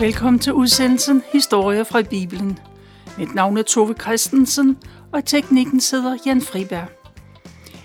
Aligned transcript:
Velkommen 0.00 0.38
til 0.38 0.52
udsendelsen 0.52 1.22
Historier 1.32 1.84
fra 1.84 2.02
Bibelen. 2.02 2.58
Mit 3.18 3.34
navn 3.34 3.56
er 3.56 3.62
Tove 3.62 3.94
Christensen, 4.00 4.78
og 5.12 5.24
teknikken 5.24 5.80
sidder 5.80 6.18
Jan 6.26 6.40
Friberg. 6.40 6.88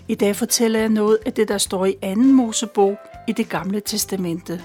I 0.07 0.15
dag 0.15 0.35
fortæller 0.35 0.79
jeg 0.79 0.89
noget 0.89 1.19
af 1.25 1.33
det, 1.33 1.47
der 1.47 1.57
står 1.57 1.85
i 1.85 1.95
anden 2.01 2.33
Mosebog 2.33 2.97
i 3.27 3.31
det 3.31 3.49
gamle 3.49 3.79
testamente. 3.79 4.63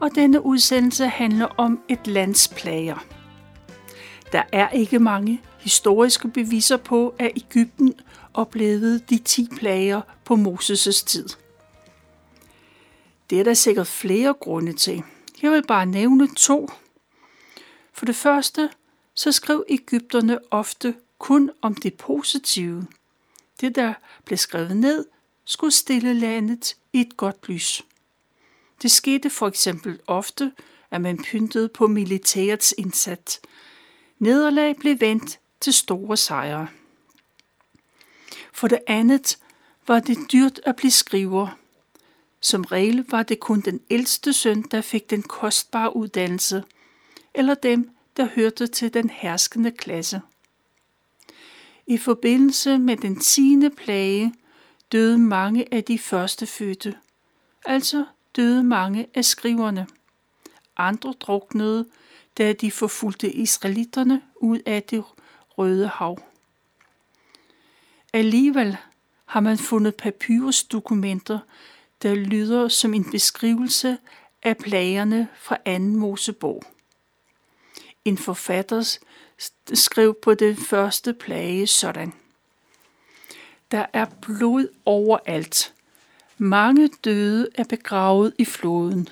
Og 0.00 0.10
denne 0.14 0.46
udsendelse 0.46 1.06
handler 1.06 1.46
om 1.46 1.80
et 1.88 2.06
lands 2.06 2.48
plager. 2.48 3.04
Der 4.32 4.42
er 4.52 4.68
ikke 4.68 4.98
mange 4.98 5.40
historiske 5.60 6.28
beviser 6.28 6.76
på, 6.76 7.14
at 7.18 7.30
Ægypten 7.36 7.94
oplevede 8.34 8.98
de 8.98 9.18
ti 9.18 9.48
plager 9.56 10.00
på 10.24 10.34
Moses' 10.34 11.04
tid. 11.06 11.28
Det 13.30 13.40
er 13.40 13.44
der 13.44 13.54
sikkert 13.54 13.86
flere 13.86 14.34
grunde 14.40 14.72
til. 14.72 15.02
Jeg 15.42 15.50
vil 15.50 15.66
bare 15.66 15.86
nævne 15.86 16.34
to. 16.34 16.70
For 17.92 18.06
det 18.06 18.16
første, 18.16 18.70
så 19.14 19.32
skrev 19.32 19.64
Ægypterne 19.68 20.38
ofte 20.50 20.94
kun 21.18 21.50
om 21.62 21.74
det 21.74 21.94
positive. 21.94 22.86
Det, 23.60 23.74
der 23.74 23.94
blev 24.24 24.38
skrevet 24.38 24.76
ned, 24.76 25.06
skulle 25.44 25.72
stille 25.72 26.14
landet 26.14 26.76
i 26.92 27.00
et 27.00 27.16
godt 27.16 27.48
lys. 27.48 27.84
Det 28.82 28.90
skete 28.90 29.30
for 29.30 29.48
eksempel 29.48 30.00
ofte, 30.06 30.52
at 30.90 31.00
man 31.00 31.24
pyntede 31.24 31.68
på 31.68 31.86
militærets 31.86 32.74
indsats. 32.78 33.40
Nederlag 34.18 34.76
blev 34.76 35.00
vendt 35.00 35.40
til 35.60 35.72
store 35.72 36.16
sejre. 36.16 36.68
For 38.52 38.68
det 38.68 38.78
andet 38.86 39.38
var 39.86 40.00
det 40.00 40.18
dyrt 40.32 40.60
at 40.64 40.76
blive 40.76 40.90
skriver. 40.90 41.61
Som 42.42 42.62
regel 42.62 43.04
var 43.08 43.22
det 43.22 43.40
kun 43.40 43.60
den 43.60 43.80
ældste 43.90 44.32
søn, 44.32 44.62
der 44.62 44.80
fik 44.80 45.10
den 45.10 45.22
kostbare 45.22 45.96
uddannelse, 45.96 46.64
eller 47.34 47.54
dem, 47.54 47.90
der 48.16 48.26
hørte 48.34 48.66
til 48.66 48.94
den 48.94 49.10
herskende 49.10 49.70
klasse. 49.70 50.20
I 51.86 51.98
forbindelse 51.98 52.78
med 52.78 52.96
den 52.96 53.20
tiende 53.20 53.70
plage 53.70 54.34
døde 54.92 55.18
mange 55.18 55.74
af 55.74 55.84
de 55.84 55.98
første 55.98 56.46
fødte, 56.46 56.94
altså 57.66 58.04
døde 58.36 58.64
mange 58.64 59.06
af 59.14 59.24
skriverne. 59.24 59.86
Andre 60.76 61.14
druknede, 61.20 61.86
da 62.38 62.52
de 62.52 62.70
forfulgte 62.70 63.32
israelitterne 63.32 64.22
ud 64.36 64.58
af 64.66 64.82
det 64.82 65.04
røde 65.58 65.88
hav. 65.88 66.18
Alligevel 68.12 68.76
har 69.24 69.40
man 69.40 69.58
fundet 69.58 69.94
papyrusdokumenter, 69.94 71.38
der 72.02 72.14
lyder 72.14 72.68
som 72.68 72.94
en 72.94 73.10
beskrivelse 73.10 73.98
af 74.42 74.56
plagerne 74.56 75.28
fra 75.34 75.58
anden 75.64 75.96
Mosebog. 75.96 76.62
En 78.04 78.18
forfatter 78.18 78.98
skrev 79.74 80.16
på 80.22 80.34
den 80.34 80.56
første 80.56 81.14
plage 81.14 81.66
sådan. 81.66 82.12
Der 83.70 83.86
er 83.92 84.06
blod 84.22 84.68
overalt. 84.84 85.74
Mange 86.38 86.90
døde 87.04 87.48
er 87.54 87.64
begravet 87.64 88.34
i 88.38 88.44
floden. 88.44 89.08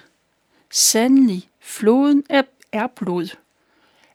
Sandelig, 0.71 1.49
floden 1.61 2.25
er, 2.29 2.43
er 2.73 2.87
blod. 2.87 3.37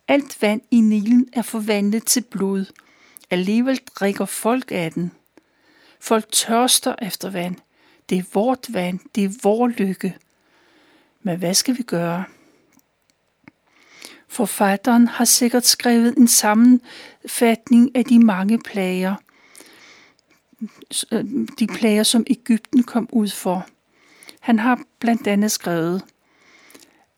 Alt 0.08 0.42
vand 0.42 0.62
i 0.72 0.82
Nilen 0.82 1.30
er 1.34 1.42
forvandlet 1.42 2.06
til 2.06 2.22
blod. 2.22 2.66
Alligevel 3.30 3.78
drikker 3.78 4.26
folk 4.26 4.72
af 4.72 4.92
den. 4.92 5.12
Folk 6.00 6.32
tørster 6.32 6.96
efter 7.02 7.30
vand. 7.30 7.56
Det 8.10 8.18
er 8.18 8.24
vort 8.34 8.68
vand, 8.70 9.00
det 9.16 9.24
er 9.24 9.30
vor 9.44 9.68
lykke. 9.68 10.18
Men 11.24 11.38
hvad 11.38 11.54
skal 11.54 11.78
vi 11.78 11.84
gøre? 11.84 12.24
Forfatteren 14.28 15.08
har 15.08 15.26
sikkert 15.26 15.66
skrevet 15.66 16.18
en 16.18 16.28
sammenfatning 16.28 17.96
af 17.96 18.06
de 18.06 18.20
mange 18.20 18.60
plager, 18.60 19.16
øh, 21.12 21.26
de 21.60 21.68
plager, 21.68 22.04
som 22.04 22.24
Ægypten 22.28 22.84
kom 22.84 23.10
ud 23.12 23.30
for. 23.30 23.68
Han 24.40 24.60
har 24.60 24.84
blandt 25.00 25.28
andet 25.28 25.52
skrevet, 25.52 26.04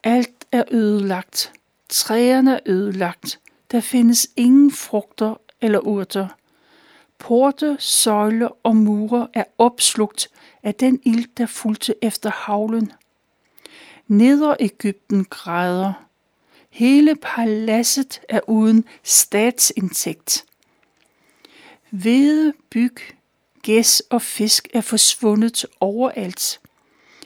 alt 0.03 0.45
er 0.51 0.63
ødelagt, 0.71 1.53
træerne 1.89 2.53
er 2.53 2.59
ødelagt, 2.65 3.39
der 3.71 3.81
findes 3.81 4.27
ingen 4.35 4.71
frugter 4.71 5.41
eller 5.61 5.79
urter. 5.79 6.27
Porte, 7.19 7.77
søjler 7.79 8.49
og 8.63 8.75
mure 8.75 9.27
er 9.33 9.43
opslugt 9.57 10.29
af 10.63 10.75
den 10.75 10.99
ild, 11.05 11.25
der 11.37 11.45
fulgte 11.45 11.95
efter 12.01 12.31
havlen. 12.31 12.91
Neder 14.07 14.55
Ægypten 14.59 15.25
græder. 15.25 15.93
Hele 16.69 17.15
paladset 17.15 18.21
er 18.29 18.39
uden 18.47 18.85
statsindtægt. 19.03 20.45
Hvede, 21.89 22.53
byg, 22.69 22.97
gæs 23.61 24.03
og 24.09 24.21
fisk 24.21 24.67
er 24.73 24.81
forsvundet 24.81 25.65
overalt. 25.79 26.59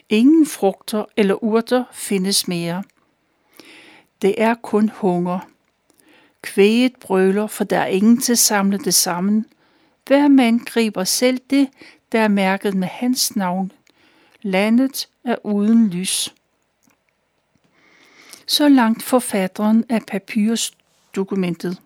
Ingen 0.09 0.46
frugter 0.46 1.06
eller 1.18 1.44
urter 1.44 1.84
findes 1.91 2.47
mere. 2.47 2.84
Det 4.22 4.35
er 4.38 4.56
kun 4.56 4.90
hunger. 4.90 5.40
Kvæget 6.41 6.96
brøler, 6.96 7.47
for 7.47 7.63
der 7.63 7.80
er 7.80 7.85
ingen 7.85 8.22
til 8.22 8.31
at 8.31 8.40
samle 8.40 8.78
det 8.78 8.94
sammen. 8.94 9.46
Hver 10.11 10.27
mand 10.27 10.59
griber 10.59 11.03
selv 11.03 11.39
det, 11.49 11.69
der 12.11 12.19
er 12.22 12.27
mærket 12.27 12.73
med 12.73 12.88
hans 12.88 13.35
navn. 13.35 13.72
Landet 14.41 15.09
er 15.23 15.35
uden 15.45 15.89
lys. 15.89 16.35
Så 18.47 18.69
langt 18.69 19.03
forfatteren 19.03 19.85
af 19.89 20.01
papyrusdokumentet. 20.07 21.81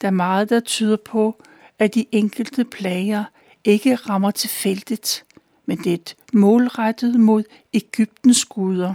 Der 0.00 0.08
er 0.08 0.12
meget, 0.12 0.50
der 0.50 0.60
tyder 0.60 0.96
på, 0.96 1.42
at 1.78 1.94
de 1.94 2.06
enkelte 2.12 2.64
plager 2.64 3.24
ikke 3.64 3.94
rammer 3.94 4.30
tilfældigt, 4.30 5.24
men 5.66 5.78
det 5.78 5.90
er 5.90 5.94
et 5.94 6.16
målrettet 6.32 7.20
mod 7.20 7.44
Ægyptens 7.72 8.44
guder. 8.44 8.94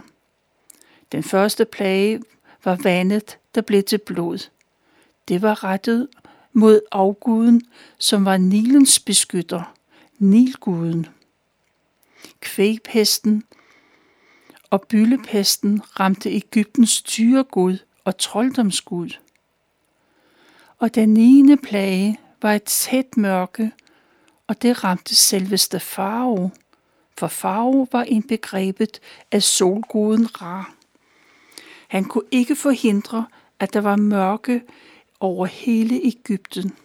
Den 1.11 1.23
første 1.23 1.65
plage 1.65 2.21
var 2.63 2.75
vandet, 2.75 3.37
der 3.55 3.61
blev 3.61 3.83
til 3.83 3.97
blod. 3.97 4.49
Det 5.27 5.41
var 5.41 5.63
rettet 5.63 6.07
mod 6.55 6.81
afguden, 6.91 7.61
som 7.97 8.25
var 8.25 8.37
Nilens 8.37 8.99
beskytter, 8.99 9.75
Nilguden. 10.19 11.07
Kvægpesten 12.39 13.43
og 14.69 14.81
byllepesten 14.81 15.81
ramte 15.99 16.31
Ægyptens 16.31 17.01
tyregud 17.01 17.77
og 18.05 18.17
trolddomsgud. 18.17 19.09
Og 20.79 20.95
den 20.95 21.13
niende 21.13 21.57
plage 21.57 22.19
var 22.41 22.53
et 22.53 22.63
tæt 22.63 23.17
mørke, 23.17 23.71
og 24.47 24.61
det 24.61 24.83
ramte 24.83 25.15
selveste 25.15 25.79
farve, 25.79 26.51
for 27.17 27.27
farve 27.27 27.87
var 27.91 28.03
indbegrebet 28.03 28.99
af 29.31 29.43
solguden 29.43 30.41
Ra. 30.41 30.71
Han 31.87 32.05
kunne 32.05 32.27
ikke 32.31 32.55
forhindre, 32.55 33.25
at 33.59 33.73
der 33.73 33.81
var 33.81 33.95
mørke 33.95 34.61
over 35.25 35.45
hele 35.45 36.01
Ægypten. 36.03 36.75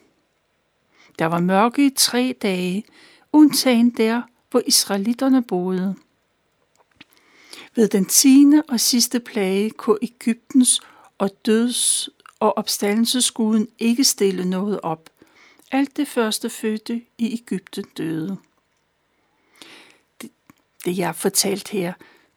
Der 1.18 1.26
var 1.26 1.40
mørke 1.40 1.86
i 1.86 1.90
tre 1.96 2.36
dage, 2.42 2.84
undtagen 3.32 3.90
der, 3.90 4.22
hvor 4.50 4.62
israelitterne 4.66 5.42
boede. 5.42 5.94
Ved 7.74 7.88
den 7.88 8.04
tiende 8.04 8.62
og 8.68 8.80
sidste 8.80 9.20
plage 9.20 9.70
kunne 9.70 9.98
Ægyptens 10.02 10.80
og 11.18 11.30
døds- 11.46 12.08
og 12.40 12.58
opstandelsesguden 12.58 13.68
ikke 13.78 14.04
stille 14.04 14.44
noget 14.44 14.80
op. 14.80 15.10
Alt 15.72 15.96
det 15.96 16.08
første 16.08 16.50
fødte 16.50 17.02
i 17.18 17.32
Ægypten 17.32 17.84
døde. 17.96 18.36
Det, 20.22 20.30
det 20.84 20.98
jeg 20.98 21.08
har 21.08 21.12
fortalt 21.12 21.68
her, 21.68 21.92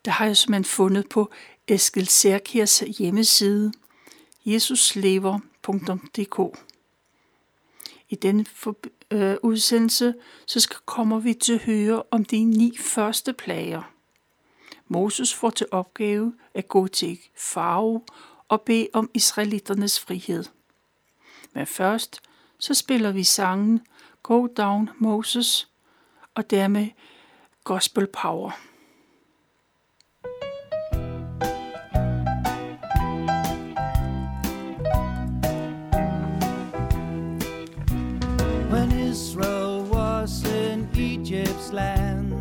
det 0.05 0.13
har 0.13 0.25
jeg 0.25 0.37
simpelthen 0.37 0.65
fundet 0.65 1.09
på 1.09 1.31
Eskil 1.67 2.07
Serkirs 2.07 2.79
hjemmeside 2.79 3.73
Jesus 4.45 4.95
lever 4.95 5.39
jesuslever.dk. 5.67 6.59
I 8.09 8.15
denne 8.15 8.45
for, 8.45 8.75
øh, 9.11 9.37
udsendelse 9.43 10.13
så 10.45 10.59
skal, 10.59 10.77
kommer 10.85 11.19
vi 11.19 11.33
til 11.33 11.53
at 11.53 11.63
høre 11.63 12.03
om 12.11 12.25
de 12.25 12.43
ni 12.43 12.77
første 12.77 13.33
plager. 13.33 13.81
Moses 14.87 15.33
får 15.33 15.49
til 15.49 15.67
opgave 15.71 16.33
at 16.53 16.67
gå 16.67 16.87
til 16.87 17.19
Farao 17.37 18.05
og 18.47 18.61
bede 18.61 18.87
om 18.93 19.09
israeliternes 19.13 19.99
frihed. 19.99 20.43
Men 21.53 21.67
først 21.67 22.21
så 22.59 22.73
spiller 22.73 23.11
vi 23.11 23.23
sangen 23.23 23.81
Go 24.23 24.47
Down 24.47 24.89
Moses 24.97 25.67
og 26.35 26.49
dermed 26.49 26.87
Gospel 27.63 28.07
Power. 28.07 28.72
Israel 39.13 39.83
was 39.83 40.43
in 40.43 40.89
Egypt's 40.95 41.71
land. 41.71 42.33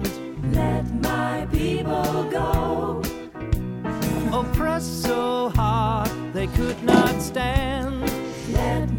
Let 0.54 0.90
my 1.02 1.46
people 1.52 2.24
go. 2.30 3.02
Oppressed 4.32 5.02
so 5.02 5.50
hard 5.50 6.10
they 6.32 6.46
could 6.46 6.82
not 6.82 7.20
stand. 7.20 8.10
Let 8.54 8.90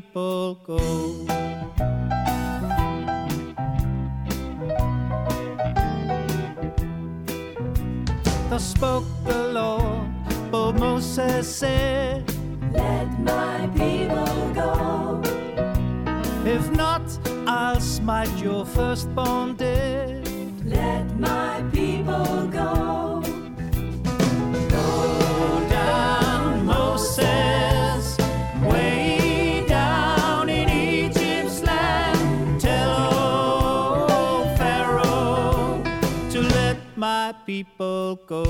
people 0.00 0.54
go. 0.66 0.78
Thus 8.48 8.64
spoke 8.64 9.04
the 9.24 9.48
Lord, 9.52 10.08
but 10.50 10.72
Moses 10.72 11.56
said, 11.56 12.24
Let 12.72 13.08
my 13.20 13.68
people 13.76 14.52
go. 14.54 15.22
If 16.44 16.70
not, 16.72 17.02
I'll 17.46 17.80
smite 17.80 18.34
your 18.38 18.64
firstborn 18.64 19.56
dead. 19.56 20.28
Let 20.64 21.18
my 21.18 21.62
people 21.72 22.46
go. 22.48 22.60
Go 22.60 22.99
people 37.46 38.16
go. 38.26 38.44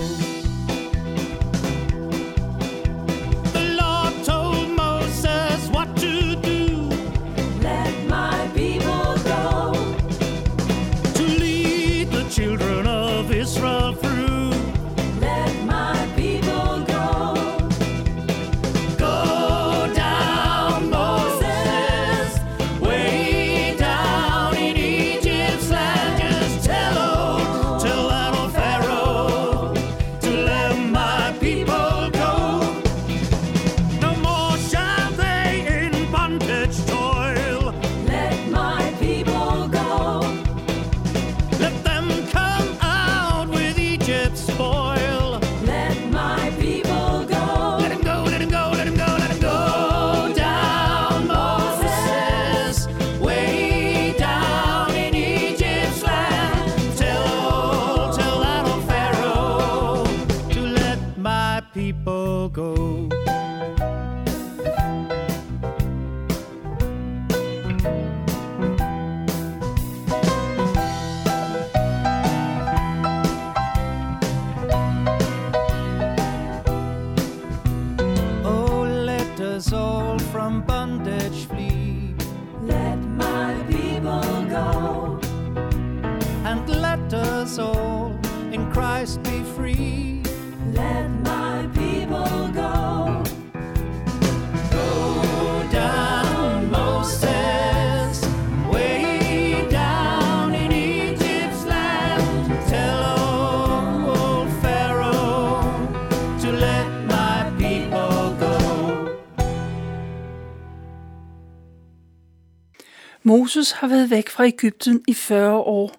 Jesus 113.60 113.72
har 113.72 113.88
været 113.88 114.10
væk 114.10 114.28
fra 114.28 114.46
Ægypten 114.46 115.04
i 115.06 115.14
40 115.14 115.56
år, 115.56 115.96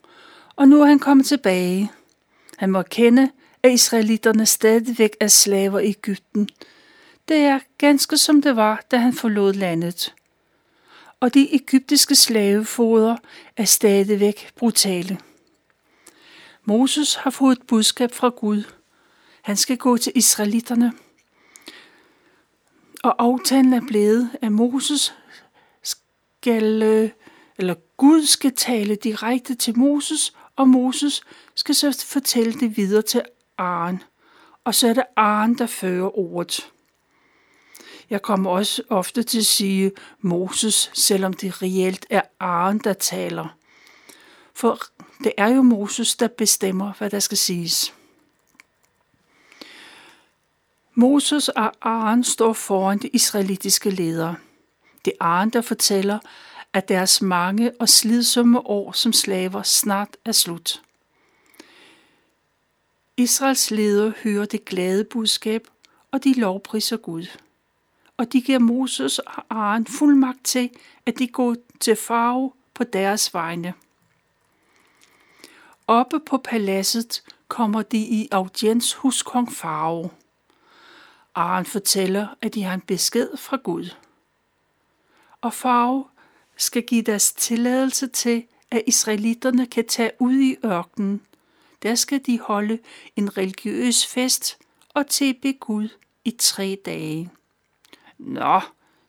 og 0.56 0.68
nu 0.68 0.81
er 0.81 0.86
han 0.86 1.00
kommet 1.00 1.25
tilbage. 1.25 1.92
Han 2.58 2.72
må 2.72 2.81
kende, 2.81 3.31
at 3.63 3.72
israelitterne 3.72 4.46
stadigvæk 4.46 5.18
er 5.19 5.28
slaver 5.28 5.80
i 5.80 5.88
Ægypten. 5.90 6.50
Det 7.28 7.38
er 7.38 7.60
ganske 7.78 8.18
som 8.18 8.42
det 8.42 8.56
var, 8.56 8.84
da 8.92 8.98
han 8.98 9.13
forlod 9.13 9.54
landet. 9.54 10.16
Og 11.19 11.34
de 11.34 11.56
egyptiske 11.56 12.16
slavefoder 12.16 13.16
er 13.58 13.66
stadigvæk 13.66 14.52
brutale. 14.56 15.19
Moses 16.66 17.16
har 17.16 17.30
fået 17.30 17.57
et 17.57 17.68
budskab 17.68 18.14
fra 18.14 18.30
Gud. 18.30 18.64
Han 19.42 19.57
skal 19.57 19.78
gå 19.78 19.98
til 19.98 20.12
israelitterne. 20.16 20.94
Og 23.04 23.16
aftalen 23.24 23.74
er 23.74 23.81
blevet, 23.88 24.30
at 24.42 24.52
Moses 24.52 25.16
skal, 25.83 26.83
øh, 26.83 27.09
eller 27.58 27.76
Gud 27.98 28.26
skal 28.26 28.56
tale 28.56 28.96
direkte 28.96 29.56
til 29.56 29.78
Moses, 29.78 30.34
og 30.56 30.70
Moses 30.70 31.22
skal 31.56 31.76
så 31.76 32.06
fortælle 32.08 32.54
det 32.54 32.78
videre 32.78 33.02
til 33.02 33.22
Aaron. 33.58 34.04
Og 34.64 34.76
så 34.76 34.88
er 34.88 34.94
det 34.94 35.04
Aaron, 35.16 35.58
der 35.58 35.68
fører 35.68 36.20
ordet. 36.20 36.72
Jeg 38.10 38.22
kommer 38.22 38.50
også 38.50 38.84
ofte 38.90 39.24
til 39.24 39.40
at 39.40 39.46
sige 39.46 39.92
Moses, 40.20 40.92
selvom 40.94 41.34
det 41.34 41.62
reelt 41.62 42.06
er 42.10 42.22
Aaron, 42.40 42.78
der 42.78 42.94
taler. 42.94 43.58
For 44.54 44.80
det 45.24 45.31
er 45.38 45.48
jo 45.48 45.62
Moses, 45.62 46.16
der 46.16 46.28
bestemmer, 46.28 46.94
hvad 46.98 47.10
der 47.10 47.20
skal 47.20 47.38
siges. 47.38 47.94
Moses 50.96 51.50
og 51.50 51.74
Aaron 51.81 52.24
står 52.24 52.54
foran 52.54 52.98
de 52.98 53.08
israelitiske 53.08 53.90
ledere. 53.90 54.36
Det 55.06 55.14
er 55.22 55.26
Aaron, 55.26 55.50
der 55.50 55.62
fortæller, 55.62 56.20
at 56.73 56.90
deres 56.90 57.21
mange 57.21 57.71
og 57.80 57.90
slidsomme 57.90 58.59
år 58.59 58.92
som 58.92 59.13
slaver 59.13 59.63
snart 59.63 60.18
er 60.25 60.31
slut. 60.31 60.81
Israels 63.18 63.71
ledere 63.71 64.13
hører 64.23 64.45
det 64.45 64.66
glade 64.66 65.04
budskab, 65.04 65.68
og 66.11 66.23
de 66.23 66.33
lovpriser 66.33 66.97
Gud. 66.97 67.25
Og 68.18 68.33
de 68.33 68.42
giver 68.42 68.59
Moses 68.59 69.19
og 69.19 69.44
Aaron 69.49 69.87
fuldmagt 69.87 70.44
til, 70.44 70.69
at 71.06 71.19
de 71.19 71.28
går 71.28 71.56
til 71.80 71.95
farve 71.95 72.51
på 72.73 72.83
deres 72.83 73.33
vegne. 73.33 73.73
Oppe 75.87 76.19
på 76.19 76.37
paladset 76.37 77.23
kommer 77.47 77.81
de 77.81 77.97
i 77.97 78.28
audiens 78.31 78.94
hos 78.94 79.23
kong 79.23 79.51
Farao. 79.51 80.11
Aaron 81.35 81.66
fortæller, 81.66 82.28
at 82.42 82.54
de 82.54 82.63
har 82.63 82.73
en 82.73 82.81
besked 82.81 83.37
fra 83.37 83.57
Gud. 83.63 83.95
Og 85.42 85.54
Farao 85.54 86.07
skal 86.61 86.83
give 86.83 87.01
deres 87.01 87.33
tilladelse 87.33 88.07
til, 88.07 88.44
at 88.71 88.83
israelitterne 88.87 89.65
kan 89.65 89.87
tage 89.87 90.11
ud 90.19 90.33
i 90.33 90.56
ørkenen. 90.65 91.21
Der 91.83 91.95
skal 91.95 92.21
de 92.25 92.39
holde 92.39 92.80
en 93.15 93.37
religiøs 93.37 94.07
fest 94.07 94.57
og 94.89 95.07
tilbe 95.07 95.53
Gud 95.53 95.89
i 96.25 96.31
tre 96.39 96.77
dage. 96.85 97.30
Nå, 98.18 98.61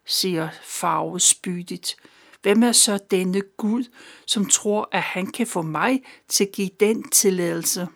siger 0.04 0.48
farve 0.62 1.20
spydigt. 1.20 1.96
Hvem 2.42 2.62
er 2.62 2.72
så 2.72 2.98
denne 3.10 3.40
Gud, 3.56 3.84
som 4.26 4.46
tror, 4.46 4.88
at 4.92 5.02
han 5.02 5.26
kan 5.26 5.46
få 5.46 5.62
mig 5.62 6.02
til 6.28 6.44
at 6.44 6.52
give 6.52 6.70
den 6.80 7.10
tilladelse? 7.10 7.88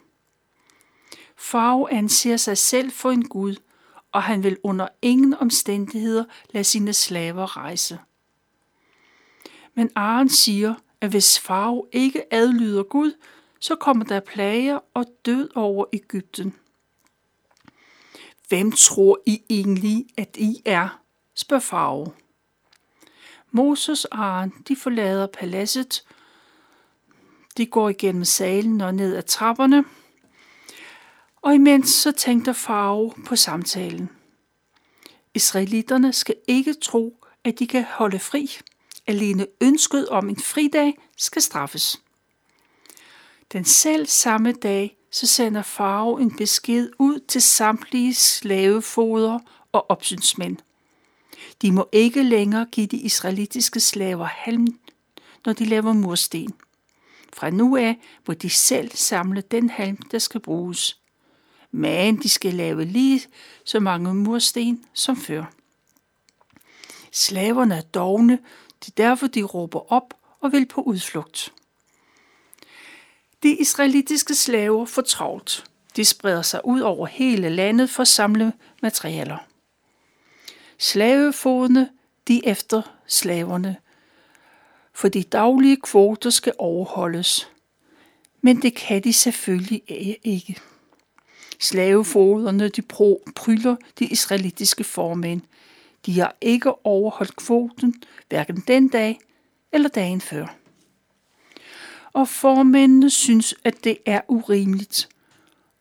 Farve 1.36 1.92
anser 1.92 2.36
sig 2.36 2.58
selv 2.58 2.92
for 2.92 3.10
en 3.10 3.28
Gud, 3.28 3.56
og 4.12 4.22
han 4.22 4.42
vil 4.42 4.56
under 4.62 4.88
ingen 5.02 5.34
omstændigheder 5.34 6.24
lade 6.50 6.64
sine 6.64 6.92
slaver 6.92 7.56
rejse. 7.56 7.98
Men 9.76 9.90
Aaron 9.94 10.28
siger, 10.28 10.74
at 11.00 11.10
hvis 11.10 11.38
Farve 11.38 11.82
ikke 11.92 12.34
adlyder 12.34 12.82
Gud, 12.82 13.12
så 13.60 13.74
kommer 13.74 14.04
der 14.04 14.20
plager 14.20 14.78
og 14.94 15.06
død 15.24 15.50
over 15.54 15.84
Ægypten. 15.92 16.54
Hvem 18.48 18.72
tror 18.72 19.20
I 19.26 19.42
egentlig, 19.50 20.06
at 20.16 20.36
I 20.36 20.62
er? 20.64 21.00
spørger 21.34 21.60
farve. 21.60 22.12
Moses 23.50 24.04
og 24.04 24.18
Aaron, 24.18 24.52
de 24.68 24.76
forlader 24.76 25.26
paladset. 25.26 26.04
De 27.56 27.66
går 27.66 27.88
igennem 27.88 28.24
salen 28.24 28.80
og 28.80 28.94
ned 28.94 29.16
ad 29.16 29.22
trapperne. 29.22 29.84
Og 31.42 31.54
imens 31.54 31.90
så 31.90 32.12
tænkte 32.12 32.54
farve 32.54 33.12
på 33.26 33.36
samtalen. 33.36 34.10
Israelitterne 35.34 36.12
skal 36.12 36.34
ikke 36.48 36.74
tro, 36.74 37.24
at 37.44 37.58
de 37.58 37.66
kan 37.66 37.84
holde 37.84 38.18
fri. 38.18 38.50
Alene 39.06 39.46
ønsket 39.60 40.08
om 40.08 40.28
en 40.28 40.40
fridag 40.40 40.98
skal 41.16 41.42
straffes. 41.42 42.00
Den 43.52 43.64
selv 43.64 44.06
samme 44.06 44.52
dag, 44.52 44.96
så 45.10 45.26
sender 45.26 45.62
Farve 45.62 46.22
en 46.22 46.36
besked 46.36 46.90
ud 46.98 47.20
til 47.28 47.42
samtlige 47.42 48.14
slavefoder 48.14 49.38
og 49.72 49.90
opsynsmænd. 49.90 50.56
De 51.62 51.72
må 51.72 51.88
ikke 51.92 52.22
længere 52.22 52.66
give 52.72 52.86
de 52.86 52.96
israelitiske 52.96 53.80
slaver 53.80 54.24
halm, 54.24 54.66
når 55.46 55.52
de 55.52 55.64
laver 55.64 55.92
mursten. 55.92 56.54
Fra 57.32 57.50
nu 57.50 57.76
af 57.76 57.96
må 58.26 58.34
de 58.34 58.50
selv 58.50 58.90
samle 58.94 59.40
den 59.40 59.70
halm, 59.70 59.96
der 59.96 60.18
skal 60.18 60.40
bruges. 60.40 61.00
Men 61.70 62.22
de 62.22 62.28
skal 62.28 62.54
lave 62.54 62.84
lige 62.84 63.22
så 63.64 63.80
mange 63.80 64.14
mursten 64.14 64.84
som 64.94 65.16
før. 65.16 65.44
Slaverne 67.12 67.74
er 67.76 67.80
dogne, 67.80 68.38
det 68.86 69.02
er 69.02 69.08
derfor 69.08 69.26
de 69.26 69.42
råber 69.42 69.92
op 69.92 70.14
og 70.40 70.52
vil 70.52 70.66
på 70.66 70.80
udflugt. 70.80 71.52
De 73.42 73.56
israelitiske 73.56 74.34
slaver 74.34 74.86
får 74.86 75.02
travlt. 75.02 75.64
De 75.96 76.04
spreder 76.04 76.42
sig 76.42 76.60
ud 76.64 76.80
over 76.80 77.06
hele 77.06 77.48
landet 77.48 77.90
for 77.90 78.00
at 78.00 78.08
samle 78.08 78.52
materialer. 78.82 79.38
Slavefodene, 80.78 81.88
de 82.28 82.46
efter 82.46 82.82
slaverne, 83.06 83.76
for 84.92 85.08
de 85.08 85.22
daglige 85.22 85.76
kvoter 85.76 86.30
skal 86.30 86.52
overholdes. 86.58 87.50
Men 88.40 88.62
det 88.62 88.74
kan 88.74 89.04
de 89.04 89.12
selvfølgelig 89.12 89.82
ikke. 90.24 90.60
Slavefoderne, 91.58 92.68
de 92.68 92.82
pryller 93.34 93.76
de 93.98 94.04
israelitiske 94.04 94.84
formænd. 94.84 95.42
De 96.06 96.20
har 96.20 96.36
ikke 96.40 96.86
overholdt 96.86 97.36
kvoten, 97.36 97.94
hverken 98.28 98.64
den 98.68 98.88
dag 98.88 99.18
eller 99.72 99.88
dagen 99.88 100.20
før. 100.20 100.56
Og 102.12 102.28
formændene 102.28 103.10
synes, 103.10 103.54
at 103.64 103.84
det 103.84 103.98
er 104.06 104.20
urimeligt. 104.28 105.08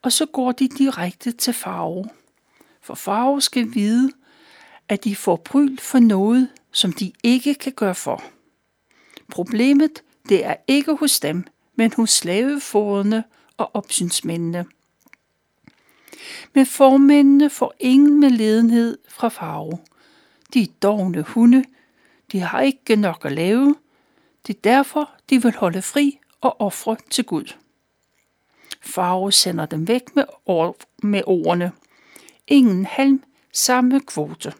Og 0.02 0.12
så 0.12 0.26
går 0.26 0.52
de 0.52 0.68
direkte 0.68 1.32
til 1.32 1.52
farve. 1.52 2.04
For 2.80 2.94
farve 2.94 3.40
skal 3.40 3.74
vide, 3.74 4.12
at 4.88 5.04
de 5.04 5.16
får 5.16 5.36
bryl 5.36 5.78
for 5.78 5.98
noget, 5.98 6.48
som 6.72 6.92
de 6.92 7.12
ikke 7.22 7.54
kan 7.54 7.72
gøre 7.72 7.94
for. 7.94 8.22
Problemet, 9.30 10.02
det 10.28 10.44
er 10.44 10.54
ikke 10.66 10.94
hos 10.94 11.20
dem, 11.20 11.44
men 11.74 11.92
hos 11.96 12.10
slavefoderne 12.10 13.24
og 13.56 13.70
opsynsmændene. 13.74 14.66
Men 16.54 16.66
formændene 16.66 17.50
får 17.50 17.74
ingen 17.80 18.20
med 18.20 18.30
ledenhed 18.30 18.98
fra 19.08 19.28
farve. 19.28 19.78
De 20.54 20.62
er 20.62 20.66
dogne 20.82 21.22
hunde. 21.22 21.64
De 22.32 22.40
har 22.40 22.60
ikke 22.60 22.96
nok 22.96 23.24
at 23.24 23.32
lave. 23.32 23.76
Det 24.46 24.56
er 24.56 24.60
derfor, 24.60 25.10
de 25.30 25.42
vil 25.42 25.54
holde 25.54 25.82
fri 25.82 26.18
og 26.40 26.60
ofre 26.60 26.96
til 27.10 27.24
Gud. 27.24 27.54
Farve 28.80 29.32
sender 29.32 29.66
dem 29.66 29.88
væk 29.88 30.16
med, 30.16 30.24
or- 30.46 30.76
med 31.02 31.22
ordene. 31.26 31.72
Ingen 32.46 32.86
halm, 32.86 33.22
samme 33.52 34.00
kvote. 34.00 34.52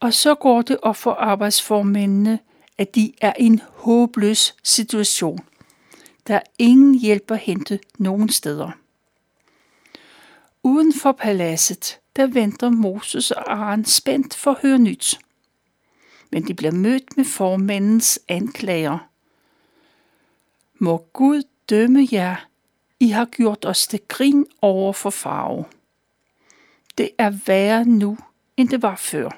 Og 0.00 0.14
så 0.14 0.34
går 0.34 0.62
det 0.62 0.78
op 0.82 0.96
for 0.96 1.12
arbejdsformændene, 1.12 2.38
at 2.78 2.94
de 2.94 3.12
er 3.20 3.32
i 3.38 3.44
en 3.44 3.60
håbløs 3.72 4.54
situation. 4.62 5.38
Der 6.26 6.34
er 6.34 6.42
ingen 6.58 6.98
hjælp 6.98 7.30
at 7.30 7.38
hente 7.38 7.80
nogen 7.98 8.28
steder. 8.28 8.70
Uden 10.62 10.94
for 10.94 11.12
paladset, 11.12 12.00
der 12.16 12.26
venter 12.26 12.70
Moses 12.70 13.30
og 13.30 13.52
Aaron 13.52 13.84
spændt 13.84 14.34
for 14.34 14.50
at 14.50 14.62
høre 14.62 14.78
nyt. 14.78 15.18
Men 16.30 16.48
de 16.48 16.54
bliver 16.54 16.72
mødt 16.72 17.16
med 17.16 17.24
formandens 17.24 18.20
anklager. 18.28 18.98
Må 20.78 21.06
Gud 21.12 21.42
dømme 21.70 22.08
jer, 22.12 22.36
I 23.00 23.08
har 23.08 23.24
gjort 23.24 23.64
os 23.64 23.86
til 23.86 24.00
grin 24.08 24.46
over 24.60 24.92
for 24.92 25.10
farve. 25.10 25.64
Det 26.98 27.10
er 27.18 27.30
værre 27.46 27.84
nu, 27.84 28.18
end 28.56 28.68
det 28.68 28.82
var 28.82 28.96
før. 28.96 29.30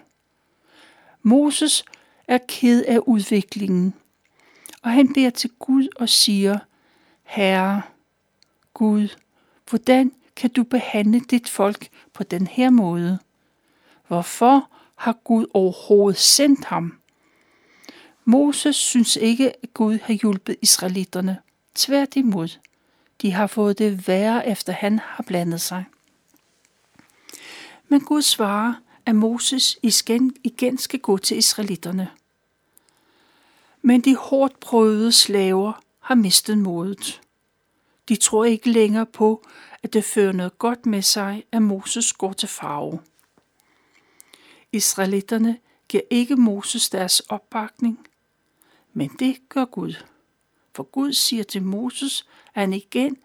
Moses 1.23 1.85
er 2.29 2.39
ked 2.49 2.85
af 2.85 2.99
udviklingen, 2.99 3.95
og 4.83 4.91
han 4.91 5.13
beder 5.13 5.31
til 5.31 5.51
Gud 5.59 5.89
og 5.97 6.09
siger, 6.09 6.59
Herre, 7.23 7.83
Gud, 8.75 9.09
hvordan 9.71 10.13
kan 10.37 10.51
du 10.51 10.63
behandle 10.63 11.21
dit 11.21 11.49
folk 11.49 11.89
på 12.13 12.23
den 12.23 12.47
her 12.47 12.71
måde? 12.71 13.19
Hvorfor 14.09 14.69
har 14.95 15.13
Gud 15.13 15.47
overhovedet 15.55 16.21
sendt 16.21 16.65
ham? 16.65 16.99
Moses 18.25 18.77
synes 18.77 19.17
ikke, 19.17 19.53
at 19.63 19.75
Gud 19.75 19.99
har 20.03 20.15
hjulpet 20.15 20.57
israelitterne. 20.63 21.39
Tværtimod, 21.75 22.59
de 23.23 23.33
har 23.33 23.47
fået 23.47 23.79
det 23.79 24.09
værre, 24.09 24.49
efter 24.49 24.73
han 24.73 24.99
har 24.99 25.23
blandet 25.23 25.61
sig. 25.61 25.85
Men 27.89 28.01
Gud 28.01 28.23
svarer, 28.23 28.75
at 29.07 29.15
Moses 29.15 29.79
igen, 29.83 30.37
igen 30.45 30.79
skal 30.79 31.01
gå 31.01 31.19
til 31.19 31.39
israelitterne. 31.39 32.09
Men 33.83 34.01
de 34.01 34.17
hårdt 34.17 34.61
prøvede 34.61 35.13
slaver 35.13 35.83
har 36.01 36.15
mistet 36.15 36.59
modet. 36.59 37.21
De 38.09 38.17
tror 38.17 38.45
ikke 38.45 38.71
længere 38.71 39.07
på, 39.07 39.47
at 39.85 39.93
det 39.93 40.05
fører 40.05 40.33
noget 40.33 40.59
godt 40.59 40.87
med 40.87 41.03
sig, 41.03 41.45
at 41.53 41.63
Moses 41.63 42.13
går 42.13 42.33
til 42.33 42.49
farve. 42.49 43.01
Israelitterne 44.73 45.59
giver 45.89 46.03
ikke 46.11 46.37
Moses 46.37 46.91
deres 46.91 47.21
opbakning, 47.21 48.07
men 48.93 49.11
det 49.19 49.49
gør 49.49 49.65
Gud. 49.65 49.95
For 50.75 50.83
Gud 50.83 51.13
siger 51.13 51.45
til 51.45 51.63
Moses, 51.63 52.29
at 52.55 52.61
han 52.61 52.73
igen 52.73 53.17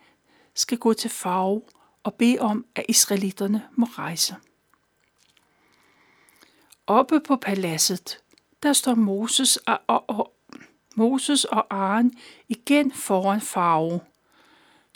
skal 0.53 0.77
gå 0.77 0.93
til 0.93 1.09
farve 1.09 1.61
og 2.03 2.13
bede 2.13 2.39
om, 2.39 2.65
at 2.75 2.85
israelitterne 2.89 3.67
må 3.75 3.85
rejse. 3.85 4.35
Oppe 6.87 7.19
på 7.19 7.35
paladset, 7.35 8.19
der 8.63 8.73
står 8.73 8.95
Moses 8.95 9.57
og, 9.57 9.79
og, 9.87 10.09
og, 10.09 10.33
Moses 10.95 11.45
og 11.45 11.67
Aaron 11.69 12.11
igen 12.47 12.91
foran 12.91 13.41
farve. 13.41 13.99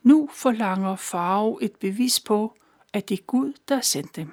Nu 0.04 0.30
forlanger 0.34 0.96
farve 0.96 1.64
et 1.64 1.76
bevis 1.76 2.20
på, 2.20 2.56
at 2.94 3.10
det 3.10 3.20
er 3.20 3.24
Gud, 3.24 3.54
der 3.68 3.76
har 3.76 3.82
sendt 3.82 4.16
dem. 4.16 4.32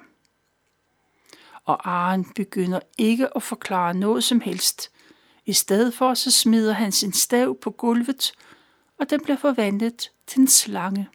Og 1.65 1.89
Aaron 1.89 2.25
begynder 2.35 2.79
ikke 2.97 3.35
at 3.35 3.43
forklare 3.43 3.93
noget 3.93 4.23
som 4.23 4.41
helst. 4.41 4.91
I 5.45 5.53
stedet 5.53 5.93
for 5.93 6.13
så 6.13 6.31
smider 6.31 6.73
han 6.73 6.91
sin 6.91 7.13
stav 7.13 7.57
på 7.61 7.71
gulvet, 7.71 8.31
og 8.97 9.09
den 9.09 9.23
bliver 9.23 9.37
forvandlet 9.37 10.11
til 10.27 10.39
en 10.39 10.47
slange. 10.47 11.09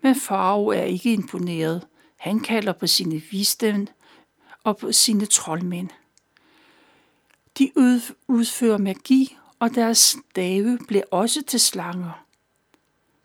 Men 0.00 0.14
farve 0.14 0.76
er 0.76 0.84
ikke 0.84 1.12
imponeret. 1.12 1.86
Han 2.16 2.40
kalder 2.40 2.72
på 2.72 2.86
sine 2.86 3.22
visdom 3.30 3.86
og 4.64 4.76
på 4.76 4.92
sine 4.92 5.26
troldmænd. 5.26 5.88
De 7.58 7.72
udfører 8.28 8.78
magi, 8.78 9.36
og 9.58 9.74
deres 9.74 10.16
stave 10.30 10.78
bliver 10.88 11.04
også 11.10 11.42
til 11.42 11.60
slanger. 11.60 12.24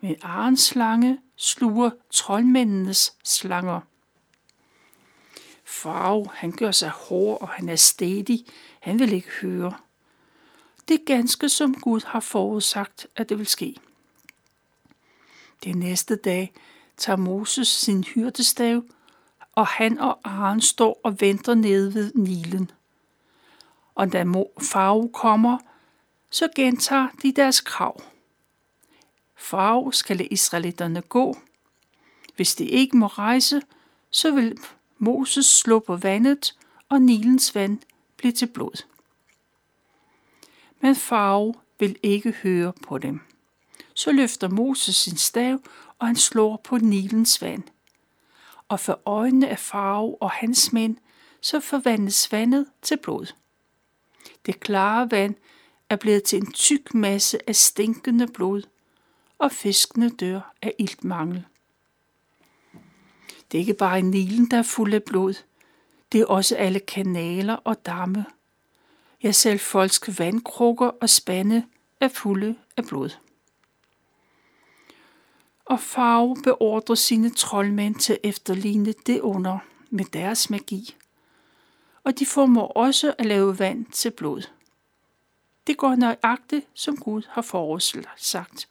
Men 0.02 0.16
Arens 0.22 0.62
slange 0.62 1.20
sluger 1.36 1.90
troldmændenes 2.12 3.14
slanger. 3.24 3.82
Farve, 5.66 6.28
han 6.34 6.52
gør 6.52 6.72
sig 6.72 6.90
hård, 6.90 7.42
og 7.42 7.50
han 7.50 7.70
er 7.70 7.76
stedig. 7.76 8.46
Han 8.80 9.00
vil 9.00 9.14
ikke 9.14 9.30
høre. 9.42 9.74
Det 10.88 10.94
er 10.94 11.06
ganske 11.06 11.50
som 11.50 11.74
Gud 11.74 12.02
har 12.06 12.20
forudsagt, 12.20 13.08
at 13.16 13.30
det 13.30 13.38
vil 13.38 13.48
ske. 13.48 13.76
Den 15.64 15.78
næste 15.78 16.16
dag 16.16 16.54
tager 16.98 17.18
Moses 17.18 17.68
sin 17.68 18.04
hyrdestav, 18.04 18.84
og 19.56 19.68
han 19.68 20.00
og 20.00 20.20
Aaron 20.24 20.62
står 20.62 21.02
og 21.04 21.22
venter 21.22 21.56
nede 21.56 21.94
ved 21.94 22.14
Nilen. 22.16 22.72
Og 23.96 24.14
da 24.14 24.24
Farve 24.62 25.10
kommer, 25.14 25.58
så 26.30 26.48
gentager 26.56 27.08
de 27.22 27.32
deres 27.32 27.62
krav. 27.62 28.02
Farve 29.38 29.94
skal 29.94 30.28
israelitterne 30.32 31.02
gå. 31.02 31.38
Hvis 32.36 32.56
de 32.56 32.66
ikke 32.66 32.98
må 32.98 33.08
rejse, 33.08 33.62
så 34.12 34.32
vil 34.32 34.58
Moses 34.98 35.46
slå 35.46 35.80
på 35.80 35.96
vandet, 35.96 36.56
og 36.90 37.02
Nilens 37.02 37.56
vand 37.56 37.80
bliver 38.18 38.34
til 38.34 38.48
blod. 38.48 38.86
Men 40.80 40.96
Farve 40.96 41.54
vil 41.80 41.98
ikke 42.04 42.32
høre 42.32 42.74
på 42.88 42.98
dem. 42.98 43.20
Så 43.94 44.12
løfter 44.12 44.50
Moses 44.50 44.96
sin 44.96 45.18
stav, 45.18 45.60
og 46.00 46.08
han 46.08 46.16
slår 46.16 46.62
på 46.64 46.78
Nilens 46.78 47.42
vand. 47.42 47.64
og 48.70 48.80
for 48.80 49.02
øjnene 49.06 49.50
af 49.50 49.60
farve 49.60 50.22
og 50.22 50.32
hans 50.32 50.74
mænd, 50.74 50.98
så 51.42 51.60
forvandles 51.60 52.32
vandet 52.32 52.66
til 52.82 52.98
blod. 52.98 53.34
Det 54.46 54.60
klare 54.60 55.12
vand 55.12 55.36
er 55.90 55.96
blevet 55.96 56.24
til 56.24 56.40
en 56.40 56.52
tyk 56.52 56.94
masse 56.94 57.50
af 57.50 57.56
stinkende 57.56 58.28
blod, 58.28 58.62
og 59.40 59.52
fiskene 59.52 60.10
dør 60.10 60.54
af 60.62 60.74
iltmangel. 60.80 61.46
Det 63.52 63.58
er 63.58 63.60
ikke 63.60 63.74
bare 63.74 64.02
Nilen, 64.02 64.52
der 64.52 64.58
er 64.58 64.64
fuld 64.64 64.94
af 64.94 65.04
blod. 65.04 65.34
Det 66.12 66.22
er 66.22 66.26
også 66.26 66.56
alle 66.56 66.80
kanaler 66.80 67.54
og 67.54 67.86
damme. 67.86 68.26
Ja, 69.24 69.32
selv 69.32 69.60
folks 69.60 70.20
vandkrukker 70.20 70.88
og 70.88 71.10
spande 71.10 71.66
er 72.00 72.08
fulde 72.08 72.56
af 72.78 72.86
blod. 72.86 73.10
Og 75.66 75.80
Farve 75.80 76.36
beordrer 76.44 76.96
sine 76.96 77.30
troldmænd 77.30 77.96
til 77.96 78.14
at 78.14 78.20
efterligne 78.24 78.94
det 79.06 79.20
under 79.20 79.60
med 79.90 80.06
deres 80.06 80.50
magi. 80.50 80.96
Og 82.04 82.20
de 82.20 82.26
formår 82.26 82.68
også 82.68 83.16
at 83.18 83.26
lave 83.26 83.60
vand 83.60 83.86
til 83.86 84.12
blod. 84.12 84.50
Det 85.68 85.78
går 85.78 85.96
nøjagtigt, 85.96 86.68
som 86.74 86.98
Gud 86.98 87.22
har 87.30 87.42
forudsagt. 87.42 88.70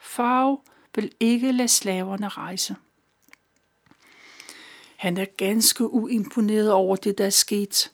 Farve 0.00 0.58
vil 0.94 1.12
ikke 1.20 1.52
lade 1.52 1.68
slaverne 1.68 2.28
rejse. 2.28 2.76
Han 4.96 5.16
er 5.16 5.24
ganske 5.24 5.92
uimponeret 5.92 6.72
over 6.72 6.96
det, 6.96 7.18
der 7.18 7.26
er 7.26 7.30
sket. 7.30 7.92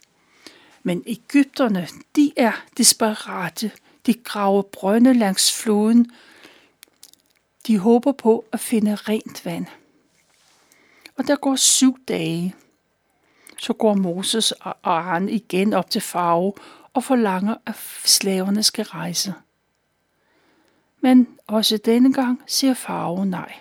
Men 0.83 1.03
Ægypterne, 1.07 1.89
de 2.17 2.33
er 2.37 2.53
desperate. 2.77 3.73
De 4.07 4.15
graver 4.15 4.63
brønde 4.63 5.15
langs 5.15 5.63
floden. 5.63 6.11
De 7.67 7.79
håber 7.79 8.13
på 8.13 8.45
at 8.53 8.61
finde 8.61 8.95
rent 8.95 9.45
vand. 9.45 9.67
Og 11.17 11.27
der 11.27 11.37
går 11.37 11.57
syv 11.57 11.99
dage. 12.09 12.55
Så 13.59 13.73
går 13.73 13.95
Moses 13.95 14.53
og 14.53 14.77
Aaron 14.85 15.29
igen 15.29 15.73
op 15.73 15.91
til 15.91 16.01
farve 16.01 16.53
og 16.95 17.05
forlanger, 17.05 17.55
at 17.67 17.77
slaverne 18.05 18.63
skal 18.63 18.85
rejse. 18.85 19.35
Men 21.01 21.29
også 21.47 21.77
denne 21.77 22.13
gang 22.13 22.43
siger 22.47 22.75
farve 22.75 23.27
nej. 23.27 23.55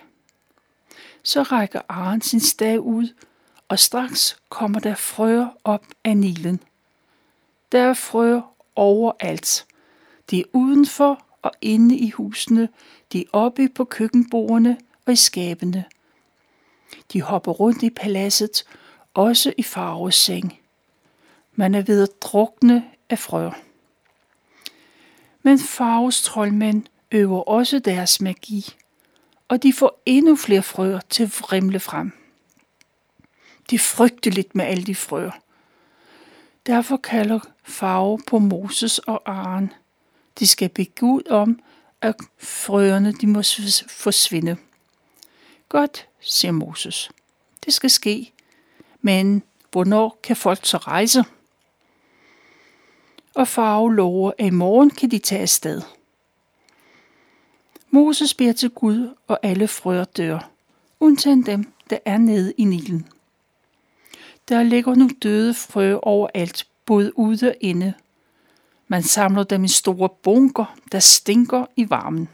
Så 1.22 1.42
rækker 1.42 1.80
Aren 1.88 2.20
sin 2.20 2.40
stav 2.40 2.80
ud, 2.80 3.14
og 3.68 3.78
straks 3.78 4.36
kommer 4.48 4.80
der 4.80 4.94
frøer 4.94 5.48
op 5.64 5.84
af 6.04 6.16
Nilen. 6.16 6.60
Der 7.72 7.82
er 7.82 7.94
frøer 7.94 8.54
overalt. 8.76 9.66
De 10.30 10.40
er 10.40 10.44
udenfor 10.52 11.26
og 11.42 11.52
inde 11.60 11.96
i 11.96 12.10
husene, 12.10 12.68
de 13.12 13.20
er 13.20 13.24
oppe 13.32 13.68
på 13.68 13.84
køkkenbordene 13.84 14.78
og 15.06 15.12
i 15.12 15.16
skabene. 15.16 15.84
De 17.12 17.22
hopper 17.22 17.52
rundt 17.52 17.82
i 17.82 17.90
paladset, 17.90 18.64
også 19.14 19.52
i 19.56 19.62
farves 19.62 20.14
seng. 20.14 20.58
Man 21.54 21.74
er 21.74 21.82
ved 21.82 22.02
at 22.02 22.22
drukne 22.22 22.84
af 23.10 23.18
frøer. 23.18 23.52
Men 25.42 25.58
farves 25.58 26.22
troldmænd 26.22 26.84
øver 27.12 27.40
også 27.40 27.78
deres 27.78 28.20
magi, 28.20 28.76
og 29.48 29.62
de 29.62 29.72
får 29.72 30.02
endnu 30.06 30.36
flere 30.36 30.62
frøer 30.62 31.00
til 31.10 31.22
at 31.22 31.40
vrimle 31.40 31.80
frem. 31.80 32.12
Det 33.70 33.76
er 33.76 33.80
frygteligt 33.80 34.54
med 34.54 34.64
alle 34.64 34.84
de 34.84 34.94
frøer. 34.94 35.30
Derfor 36.66 36.96
kalder 36.96 37.40
farve 37.64 38.18
på 38.26 38.38
Moses 38.38 38.98
og 38.98 39.22
Aaron. 39.26 39.72
De 40.38 40.46
skal 40.46 40.68
bede 40.68 40.90
Gud 41.00 41.22
om, 41.30 41.60
at 42.00 42.14
frøerne 42.38 43.12
de 43.12 43.26
må 43.26 43.42
forsvinde. 43.88 44.56
Godt, 45.68 46.08
siger 46.20 46.52
Moses. 46.52 47.10
Det 47.64 47.74
skal 47.74 47.90
ske. 47.90 48.32
Men 49.00 49.42
hvornår 49.72 50.18
kan 50.22 50.36
folk 50.36 50.66
så 50.66 50.76
rejse? 50.76 51.24
Og 53.34 53.48
farve 53.48 53.94
lover, 53.94 54.32
at 54.38 54.46
i 54.46 54.50
morgen 54.50 54.90
kan 54.90 55.10
de 55.10 55.18
tage 55.18 55.42
afsted. 55.42 55.82
Moses 57.96 58.34
beder 58.34 58.52
til 58.52 58.70
Gud, 58.70 59.14
og 59.26 59.38
alle 59.42 59.68
frøer 59.68 60.04
dør, 60.04 60.50
undtagen 61.00 61.46
dem, 61.46 61.72
der 61.90 61.98
er 62.04 62.18
nede 62.18 62.52
i 62.58 62.64
Nilen. 62.64 63.08
Der 64.48 64.62
ligger 64.62 64.94
nu 64.94 65.10
døde 65.22 65.54
frø 65.54 65.98
overalt, 66.02 66.66
både 66.86 67.18
ude 67.18 67.48
og 67.48 67.54
inde. 67.60 67.94
Man 68.88 69.02
samler 69.02 69.42
dem 69.42 69.64
i 69.64 69.68
store 69.68 70.08
bunker, 70.08 70.76
der 70.92 70.98
stinker 70.98 71.66
i 71.76 71.90
varmen. 71.90 72.28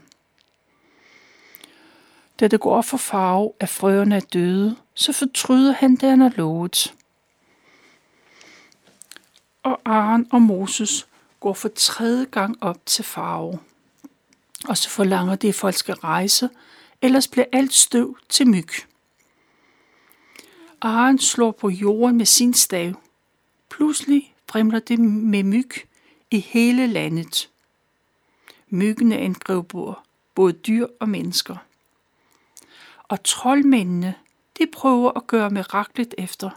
Da 2.39 2.47
det 2.47 2.59
går 2.59 2.81
for 2.81 2.97
farve, 2.97 3.53
at 3.59 3.69
frøerne 3.69 4.15
er 4.15 4.19
døde, 4.33 4.75
så 4.93 5.13
fortryder 5.13 5.73
han 5.73 5.95
det, 5.95 6.09
han 6.09 6.21
har 6.21 6.33
lovet. 6.35 6.95
Og 9.63 9.79
Aaron 9.85 10.27
og 10.31 10.41
Moses 10.41 11.07
går 11.39 11.53
for 11.53 11.69
tredje 11.75 12.25
gang 12.25 12.57
op 12.61 12.85
til 12.85 13.03
farve. 13.03 13.59
Og 14.67 14.77
så 14.77 14.89
forlanger 14.89 15.35
det, 15.35 15.49
at 15.49 15.55
folk 15.55 15.75
skal 15.75 15.95
rejse, 15.95 16.49
ellers 17.01 17.27
bliver 17.27 17.45
alt 17.51 17.73
støv 17.73 18.17
til 18.29 18.47
myg. 18.47 18.69
Aaron 20.81 21.19
slår 21.19 21.51
på 21.51 21.69
jorden 21.69 22.17
med 22.17 22.25
sin 22.25 22.53
stav. 22.53 22.93
Pludselig 23.69 24.35
fremler 24.49 24.79
det 24.79 24.99
med 24.99 25.43
myg 25.43 25.71
i 26.31 26.39
hele 26.39 26.87
landet. 26.87 27.49
Myggene 28.69 29.17
angriber 29.17 30.05
både 30.35 30.53
dyr 30.53 30.87
og 30.99 31.09
mennesker. 31.09 31.55
Og 33.03 33.23
troldmændene, 33.23 34.15
de 34.57 34.67
prøver 34.73 35.11
at 35.11 35.27
gøre 35.27 35.49
miraklet 35.49 36.15
efter. 36.17 36.49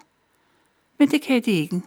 Men 0.99 1.11
det 1.11 1.23
kan 1.23 1.43
de 1.43 1.51
ikke. 1.51 1.83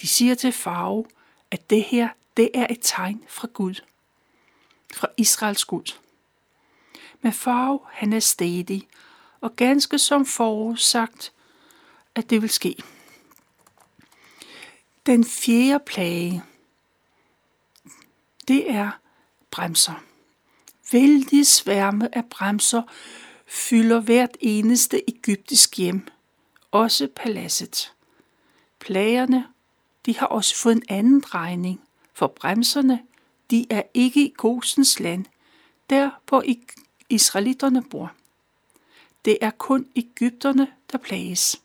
De 0.00 0.06
siger 0.06 0.34
til 0.34 0.52
farve, 0.52 1.04
at 1.50 1.70
det 1.70 1.82
her, 1.82 2.08
det 2.36 2.50
er 2.54 2.66
et 2.70 2.78
tegn 2.82 3.24
fra 3.28 3.48
Gud. 3.52 3.74
Fra 4.94 5.08
Israels 5.16 5.64
Gud. 5.64 5.94
Men 7.22 7.32
farve, 7.32 7.80
han 7.90 8.12
er 8.12 8.20
stedig, 8.20 8.88
og 9.40 9.56
ganske 9.56 9.98
som 9.98 10.26
forudsagt, 10.26 11.32
at 12.14 12.30
det 12.30 12.42
vil 12.42 12.50
ske. 12.50 12.76
Den 15.06 15.24
fjerde 15.24 15.84
plage, 15.86 16.44
det 18.48 18.70
er 18.70 18.90
bremser. 19.50 20.04
Vældige 20.92 21.44
sværme 21.44 22.16
af 22.16 22.24
bremser 22.24 22.82
fylder 23.46 24.00
hvert 24.00 24.36
eneste 24.40 25.10
egyptisk 25.10 25.76
hjem, 25.76 26.08
også 26.70 27.08
paladset. 27.16 27.92
Plagerne, 28.78 29.46
de 30.06 30.16
har 30.16 30.26
også 30.26 30.56
fået 30.56 30.76
en 30.76 30.82
anden 30.88 31.20
drejning, 31.20 31.80
for 32.14 32.26
bremserne, 32.26 33.02
de 33.54 33.66
er 33.70 33.82
ikke 33.94 34.20
i 34.20 34.34
Gosens 34.36 35.00
land, 35.00 35.24
der 35.90 36.10
hvor 36.28 36.44
israelitterne 37.08 37.82
bor. 37.82 38.12
Det 39.24 39.38
er 39.40 39.50
kun 39.50 39.86
Ægypterne, 39.96 40.72
der 40.92 40.98
plages. 40.98 41.62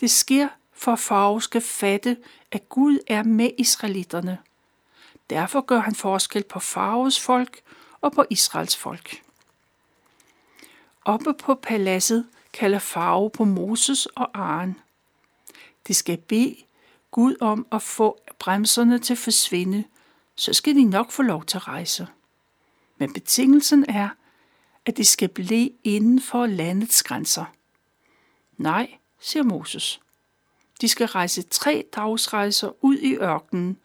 Det 0.00 0.10
sker, 0.10 0.48
for 0.72 0.96
farve 0.96 1.42
skal 1.42 1.60
fatte, 1.60 2.16
at 2.52 2.68
Gud 2.68 2.98
er 3.06 3.22
med 3.22 3.50
israelitterne. 3.58 4.38
Derfor 5.30 5.60
gør 5.60 5.78
han 5.78 5.94
forskel 5.94 6.44
på 6.44 6.60
farves 6.60 7.20
folk 7.20 7.60
og 8.00 8.12
på 8.12 8.24
Israels 8.30 8.76
folk. 8.76 9.22
Oppe 11.04 11.34
på 11.34 11.54
paladset 11.54 12.26
kalder 12.52 12.78
farve 12.78 13.30
på 13.30 13.44
Moses 13.44 14.06
og 14.06 14.30
Aaron. 14.34 14.76
De 15.86 15.94
skal 15.94 16.16
bede 16.16 16.56
Gud 17.10 17.36
om 17.40 17.66
at 17.72 17.82
få 17.82 18.18
bremserne 18.38 18.98
til 18.98 19.14
at 19.14 19.18
forsvinde, 19.18 19.84
så 20.38 20.52
skal 20.52 20.74
de 20.74 20.84
nok 20.84 21.10
få 21.10 21.22
lov 21.22 21.44
til 21.44 21.56
at 21.56 21.68
rejse. 21.68 22.06
Men 22.98 23.12
betingelsen 23.12 23.84
er, 23.88 24.08
at 24.86 24.96
de 24.96 25.04
skal 25.04 25.28
blive 25.28 25.70
inden 25.84 26.20
for 26.20 26.46
landets 26.46 27.02
grænser. 27.02 27.44
Nej, 28.56 28.98
siger 29.20 29.42
Moses. 29.42 30.00
De 30.80 30.88
skal 30.88 31.06
rejse 31.06 31.42
tre 31.42 31.84
dagsrejser 31.96 32.84
ud 32.84 32.96
i 32.96 33.14
ørkenen. 33.14 33.78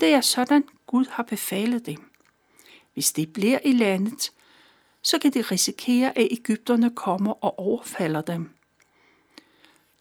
Det 0.00 0.08
er 0.08 0.20
sådan, 0.20 0.64
Gud 0.86 1.04
har 1.10 1.22
befalet 1.22 1.86
dem. 1.86 2.10
Hvis 2.94 3.12
de 3.12 3.26
bliver 3.26 3.58
i 3.64 3.72
landet, 3.72 4.32
så 5.02 5.18
kan 5.18 5.32
de 5.32 5.42
risikere, 5.42 6.18
at 6.18 6.28
Ægypterne 6.30 6.90
kommer 6.94 7.44
og 7.44 7.58
overfalder 7.58 8.20
dem. 8.20 8.50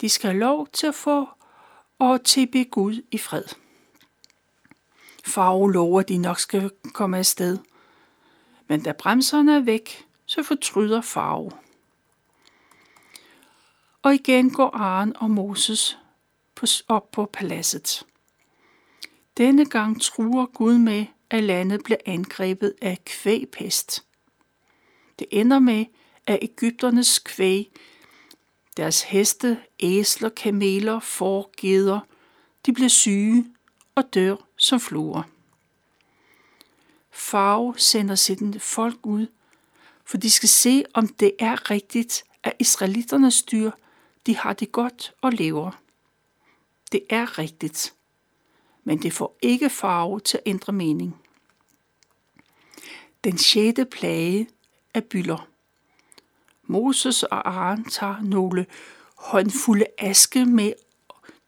De 0.02 0.10
skal 0.10 0.30
have 0.30 0.40
lov 0.40 0.68
til 0.68 0.88
at 0.88 0.96
få 0.96 1.30
og 2.00 2.24
tilbe 2.24 2.64
Gud 2.64 3.02
i 3.12 3.18
fred. 3.18 3.44
Farve 5.30 5.74
lover, 5.74 6.02
de 6.02 6.18
nok 6.18 6.40
skal 6.40 6.72
komme 6.94 7.18
afsted. 7.18 7.58
Men 8.68 8.84
da 8.84 8.92
bremserne 8.92 9.56
er 9.56 9.60
væk, 9.60 10.06
så 10.26 10.44
fortryder 10.44 11.02
farve. 11.02 11.52
Og 14.02 14.14
igen 14.14 14.52
går 14.52 14.76
Aaron 14.76 15.14
og 15.16 15.32
Moses 15.32 15.98
op 16.88 17.12
på 17.12 17.30
paladset. 17.34 18.06
Denne 19.38 19.66
gang 19.66 20.02
truer 20.02 20.46
Gud 20.46 20.78
med, 20.78 21.06
at 21.30 21.44
landet 21.44 21.84
bliver 21.84 22.00
angrebet 22.06 22.74
af 22.82 22.98
kvægpest. 23.06 24.06
Det 25.20 25.28
ender 25.32 25.60
med, 25.60 25.86
at 26.28 26.40
Ægypternes 26.42 27.20
kvæg 27.20 27.72
Deres 28.78 29.02
heste, 29.02 29.58
æsler, 29.80 30.30
kameler, 30.30 31.00
får, 31.00 31.52
geder, 31.58 32.00
de 32.66 32.74
bliver 32.74 32.90
syge 32.90 33.46
og 33.96 34.14
dør 34.14 34.36
som 34.60 34.80
fluer. 34.80 35.24
Farve 37.12 37.74
sender 37.78 38.16
sit 38.16 38.62
folk 38.62 39.06
ud, 39.06 39.28
for 40.06 40.18
de 40.18 40.30
skal 40.30 40.50
se, 40.50 40.84
om 40.94 41.08
det 41.08 41.32
er 41.40 41.72
rigtigt, 41.72 42.24
at 42.44 42.54
israeliternes 42.60 43.44
dyr, 43.44 43.72
de 44.26 44.38
har 44.38 44.54
det 44.54 44.72
godt 44.72 45.14
og 45.22 45.32
lever. 45.32 45.72
Det 46.92 47.02
er 47.10 47.38
rigtigt, 47.38 47.94
men 48.84 49.02
det 49.02 49.14
får 49.14 49.38
ikke 49.42 49.70
farve 49.70 50.20
til 50.20 50.38
at 50.38 50.44
ændre 50.46 50.74
mening. 50.74 51.22
Den 53.24 53.38
sjette 53.38 53.86
plage 53.86 54.50
er 54.94 55.02
byller. 55.02 55.48
Moses 56.64 57.24
og 57.24 57.50
Aaron 57.50 57.84
tager 57.84 58.22
nogle 58.22 58.66
håndfulde 59.16 59.86
aske 59.98 60.46
med, 60.46 60.74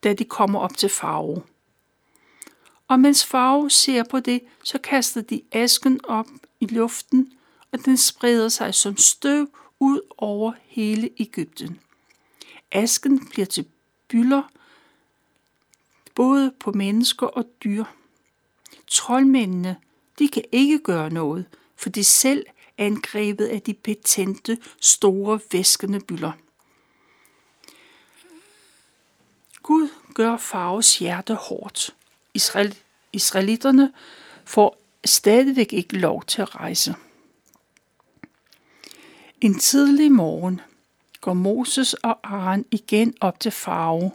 da 0.04 0.14
de 0.14 0.26
kommer 0.26 0.60
op 0.60 0.78
til 0.78 0.90
farve. 0.90 1.44
Og 2.92 3.00
mens 3.00 3.26
farve 3.26 3.70
ser 3.70 4.04
på 4.04 4.20
det, 4.20 4.42
så 4.64 4.78
kaster 4.78 5.22
de 5.22 5.42
asken 5.52 6.06
op 6.06 6.26
i 6.60 6.66
luften, 6.66 7.34
og 7.72 7.86
den 7.86 7.98
spreder 7.98 8.50
sig 8.50 8.76
som 8.76 8.98
støv 8.98 9.48
ud 9.80 10.02
over 10.18 10.54
hele 10.66 11.10
Ægypten. 11.20 11.80
Asken 12.72 13.28
bliver 13.28 13.46
til 13.46 13.66
byller, 14.08 14.44
både 16.16 16.54
på 16.60 16.72
mennesker 16.72 17.28
og 17.28 17.46
dyr. 17.64 17.84
Troldmændene, 18.88 19.78
de 20.20 20.28
kan 20.28 20.44
ikke 20.52 20.80
gøre 20.80 21.10
noget, 21.10 21.46
for 21.76 21.90
de 21.90 22.04
selv 22.04 22.46
er 22.78 22.86
angrebet 22.86 23.46
af 23.46 23.62
de 23.62 23.74
petente, 23.74 24.58
store, 24.82 25.40
væskende 25.52 26.00
byller. 26.00 26.32
Gud 29.64 29.90
gør 30.14 30.38
farves 30.38 30.98
hjerte 31.00 31.36
hårdt. 31.36 31.96
Israel, 32.34 32.78
israelitterne 33.14 33.94
får 34.46 34.78
stadigvæk 35.06 35.74
ikke 35.74 35.98
lov 35.98 36.24
til 36.24 36.42
at 36.42 36.56
rejse. 36.56 36.96
En 39.42 39.60
tidlig 39.60 40.12
morgen 40.12 40.62
går 41.22 41.34
Moses 41.34 41.94
og 41.94 42.20
Aaron 42.24 42.66
igen 42.72 43.14
op 43.22 43.40
til 43.40 43.52
farve. 43.52 44.12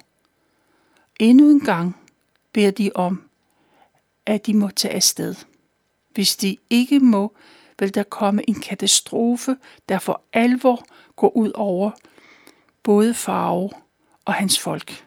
Endnu 1.21 1.51
en 1.51 1.61
gang 1.61 1.97
beder 2.53 2.71
de 2.71 2.91
om, 2.95 3.23
at 4.27 4.47
de 4.47 4.55
må 4.55 4.69
tage 4.69 4.95
afsted. 4.95 5.35
Hvis 6.11 6.37
de 6.37 6.57
ikke 6.71 7.01
må, 7.01 7.37
vil 7.79 7.95
der 7.95 8.03
komme 8.03 8.49
en 8.49 8.61
katastrofe, 8.61 9.57
der 9.89 9.99
for 9.99 10.23
alvor 10.33 10.87
går 11.17 11.37
ud 11.37 11.53
over 11.55 11.91
både 12.83 13.15
farve 13.15 13.71
og 14.25 14.35
hans 14.35 14.59
folk. 14.59 15.06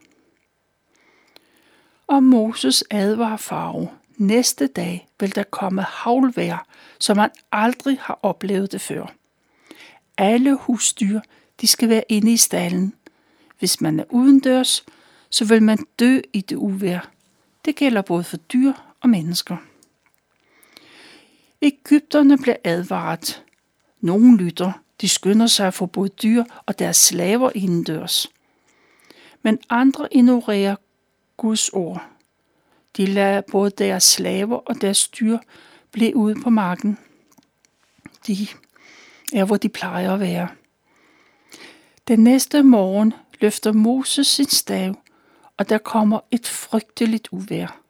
Og 2.10 2.24
Moses 2.24 2.84
advarer 2.90 3.38
farve. 3.38 3.90
Næste 4.18 4.68
dag 4.68 5.08
vil 5.20 5.36
der 5.36 5.44
komme 5.44 5.82
havlvejr, 5.82 6.68
som 7.00 7.18
man 7.18 7.30
aldrig 7.52 7.98
har 8.02 8.20
oplevet 8.24 8.72
det 8.72 8.82
før. 8.82 9.14
Alle 10.18 10.56
husdyr, 10.56 11.20
de 11.62 11.68
skal 11.68 11.90
være 11.90 12.04
inde 12.10 12.34
i 12.34 12.38
stallen. 12.38 12.94
Hvis 13.60 13.82
man 13.82 14.00
er 14.00 14.04
udendørs, 14.10 14.86
så 15.30 15.46
vil 15.46 15.64
man 15.64 15.86
dø 16.00 16.20
i 16.34 16.42
det 16.42 16.56
uvejr. 16.56 17.10
Det 17.66 17.76
gælder 17.76 18.02
både 18.02 18.24
for 18.24 18.38
dyr 18.38 18.74
og 19.02 19.10
mennesker. 19.10 19.58
Ægypterne 21.62 22.38
bliver 22.38 22.58
advaret. 22.64 23.44
Nogle 24.02 24.38
lytter. 24.38 24.72
De 25.02 25.10
skynder 25.10 25.48
sig 25.48 25.68
at 25.68 25.74
få 25.74 25.86
både 25.86 26.10
dyr 26.10 26.44
og 26.66 26.80
deres 26.80 26.98
slaver 26.98 27.52
indendørs. 27.56 28.28
Men 29.44 29.60
andre 29.70 30.08
ignorerer 30.12 30.76
Guds 31.40 31.70
ord. 31.70 32.10
De 32.98 33.06
lader 33.06 33.42
både 33.52 33.72
deres 33.72 34.04
slaver 34.04 34.58
og 34.58 34.82
deres 34.82 35.08
dyr 35.08 35.38
blive 35.92 36.16
ude 36.16 36.36
på 36.42 36.50
marken. 36.50 36.98
De 38.28 38.48
er, 39.34 39.46
hvor 39.46 39.58
de 39.58 39.70
plejer 39.70 40.14
at 40.14 40.20
være. 40.20 40.48
Den 42.08 42.20
næste 42.20 42.64
morgen 42.64 43.14
løfter 43.42 43.72
Moses 43.72 44.28
sin 44.28 44.46
stav, 44.46 44.96
og 45.58 45.70
der 45.70 45.78
kommer 45.78 46.20
et 46.32 46.48
frygteligt 46.48 47.28
uvær. 47.32 47.82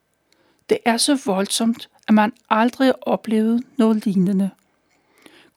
Det 0.70 0.78
er 0.86 0.98
så 0.98 1.22
voldsomt, 1.26 1.90
at 2.08 2.14
man 2.14 2.34
aldrig 2.50 2.88
har 2.88 2.98
oplevet 3.02 3.64
noget 3.78 4.06
lignende. 4.06 4.50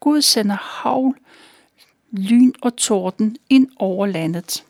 Gud 0.00 0.22
sender 0.22 0.57
havl, 0.57 1.16
lyn 2.11 2.52
og 2.62 2.76
torden 2.76 3.37
ind 3.50 3.68
over 3.76 4.07
landet. 4.07 4.64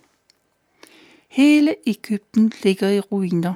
Hele 1.32 1.76
Ægypten 1.86 2.52
ligger 2.62 2.88
i 2.88 3.00
ruiner. 3.00 3.54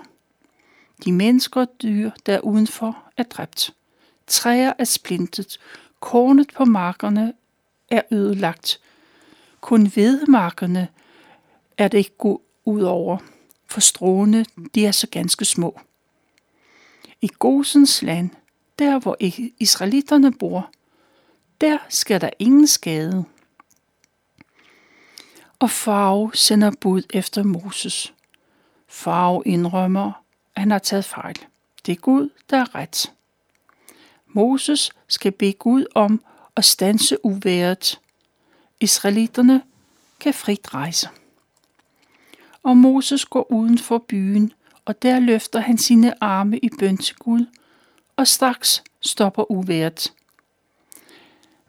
De 1.04 1.12
mennesker 1.12 1.60
og 1.60 1.68
dyr, 1.82 2.10
der 2.26 2.34
er 2.34 2.40
udenfor, 2.40 3.04
er 3.16 3.22
dræbt. 3.22 3.74
Træer 4.26 4.72
er 4.78 4.84
splintet. 4.84 5.60
Kornet 6.00 6.52
på 6.56 6.64
markerne 6.64 7.32
er 7.90 8.02
ødelagt. 8.10 8.80
Kun 9.60 9.92
vedmarkerne 9.94 10.88
er 11.78 11.88
det 11.88 11.98
ikke 11.98 12.16
gå 12.18 12.42
ud 12.64 12.82
over, 12.82 13.18
for 13.66 13.80
stråene 13.80 14.44
de 14.74 14.86
er 14.86 14.92
så 14.92 15.06
ganske 15.06 15.44
små. 15.44 15.80
I 17.20 17.30
Gosens 17.38 18.02
land, 18.02 18.30
der 18.78 18.98
hvor 18.98 19.16
israelitterne 19.58 20.32
bor, 20.32 20.70
der 21.60 21.78
sker 21.88 22.18
der 22.18 22.30
ingen 22.38 22.66
skade. 22.66 23.24
Og 25.59 25.71
Farve 25.71 26.31
sender 26.35 26.71
bud 26.81 27.03
efter 27.11 27.42
Moses. 27.42 28.14
Farve 28.88 29.42
indrømmer, 29.47 30.12
at 30.55 30.62
han 30.62 30.71
har 30.71 30.79
taget 30.79 31.05
fejl. 31.05 31.37
Det 31.87 31.92
er 31.92 31.97
Gud, 31.97 32.29
der 32.51 32.57
er 32.57 32.75
ret. 32.75 33.12
Moses 34.27 34.90
skal 35.09 35.33
bede 35.33 35.53
Gud 35.53 35.85
om 35.95 36.25
at 36.57 36.64
stanse 36.64 37.25
uværet. 37.25 38.01
Israelitterne 38.81 39.62
kan 40.21 40.35
frit 40.35 40.75
rejse. 40.75 41.09
Og 42.62 42.77
Moses 42.77 43.25
går 43.25 43.53
uden 43.53 43.79
for 43.79 43.99
byen, 43.99 44.53
og 44.85 45.03
der 45.03 45.21
løfter 45.21 45.61
han 45.61 45.79
sine 45.79 46.23
arme 46.25 46.59
i 46.59 46.71
bøn 46.79 46.97
til 46.97 47.16
Gud, 47.16 47.47
og 48.16 48.29
straks 48.29 48.85
stopper 49.01 49.51
uværet. 49.51 50.12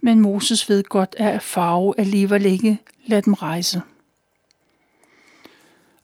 Men 0.08 0.22
Moses 0.22 0.70
ved 0.70 0.84
godt, 0.84 1.16
at 1.18 1.44
farve 1.44 2.00
alligevel 2.00 2.46
ikke 2.46 2.78
lad 3.06 3.22
dem 3.22 3.34
rejse. 3.34 3.82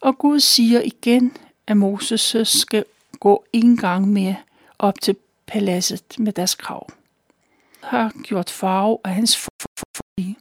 Og 0.02 0.18
Gud 0.18 0.40
siger 0.40 0.82
igen, 0.82 1.38
at 1.68 1.78
Moses 1.78 2.36
skal 2.44 2.86
gå 3.20 3.46
en 3.54 3.78
gang 3.78 4.08
mere 4.08 4.36
op 4.80 5.02
til 5.02 5.16
paladset 5.46 6.04
med 6.18 6.34
deres 6.34 6.56
krav. 6.56 6.90
Har 7.82 8.12
gjort 8.24 8.50
farve 8.50 8.98
af 9.04 9.14
hans 9.14 9.38
forlige. 9.38 10.38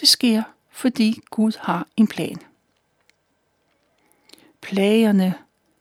Det 0.00 0.08
sker, 0.08 0.42
fordi 0.70 1.20
Gud 1.30 1.52
har 1.60 1.86
en 1.96 2.06
plan. 2.06 2.36
Plagerne, 4.60 5.34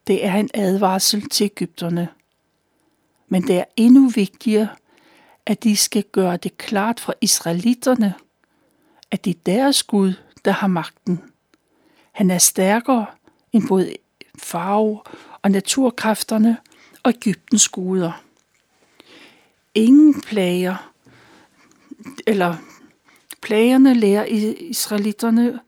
det 0.07 0.25
er 0.25 0.33
en 0.33 0.49
advarsel 0.53 1.29
til 1.29 1.45
Ægypterne. 1.45 2.09
Men 3.27 3.47
det 3.47 3.57
er 3.57 3.65
endnu 3.75 4.09
vigtigere, 4.09 4.67
at 5.45 5.63
de 5.63 5.77
skal 5.77 6.03
gøre 6.03 6.37
det 6.37 6.57
klart 6.57 6.99
for 6.99 7.15
israelitterne, 7.21 8.13
at 9.11 9.25
det 9.25 9.35
er 9.35 9.39
deres 9.45 9.83
Gud, 9.83 10.13
der 10.45 10.51
har 10.51 10.67
magten. 10.67 11.23
Han 12.11 12.31
er 12.31 12.37
stærkere 12.37 13.05
end 13.53 13.67
både 13.67 13.95
farve 14.37 15.01
og 15.41 15.51
naturkræfterne 15.51 16.57
og 17.03 17.13
Ægyptens 17.15 17.67
guder. 17.67 18.23
Ingen 19.75 20.21
plager, 20.21 20.93
eller 22.27 22.55
plagerne 23.41 23.93
lærer 23.93 24.25
israelitterne, 24.59 25.59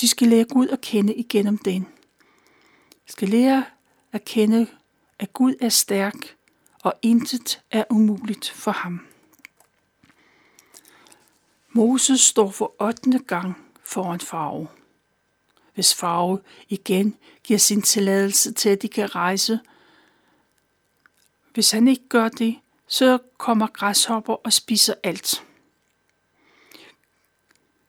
de 0.00 0.08
skal 0.08 0.28
lære 0.28 0.44
Gud 0.44 0.68
at 0.68 0.80
kende 0.80 1.14
igennem 1.14 1.58
den. 1.58 1.82
De 3.06 3.12
skal 3.12 3.28
lære 3.28 3.64
at 4.12 4.24
kende, 4.24 4.66
at 5.18 5.32
Gud 5.32 5.54
er 5.60 5.68
stærk, 5.68 6.36
og 6.84 6.94
intet 7.02 7.60
er 7.70 7.84
umuligt 7.90 8.50
for 8.50 8.70
ham. 8.70 9.06
Moses 11.72 12.20
står 12.20 12.50
for 12.50 12.82
8. 12.82 13.18
gang 13.18 13.56
foran 13.84 14.20
farve. 14.20 14.68
Hvis 15.74 15.94
farve 15.94 16.40
igen 16.68 17.16
giver 17.44 17.58
sin 17.58 17.82
tilladelse 17.82 18.52
til, 18.52 18.68
at 18.68 18.82
de 18.82 18.88
kan 18.88 19.14
rejse, 19.14 19.60
hvis 21.54 21.70
han 21.70 21.88
ikke 21.88 22.08
gør 22.08 22.28
det, 22.28 22.58
så 22.86 23.18
kommer 23.38 23.66
græshopper 23.66 24.34
og 24.34 24.52
spiser 24.52 24.94
alt. 25.02 25.44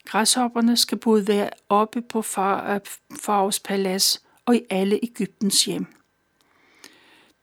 Græshopperne 0.06 0.78
skal 0.78 0.98
både 0.98 1.28
være 1.28 1.50
oppe 1.70 2.02
på 2.02 2.22
Faraos 2.22 3.60
palads 3.60 4.24
og 4.46 4.56
i 4.56 4.62
alle 4.70 5.00
Ægyptens 5.04 5.66
hjem. 5.66 5.95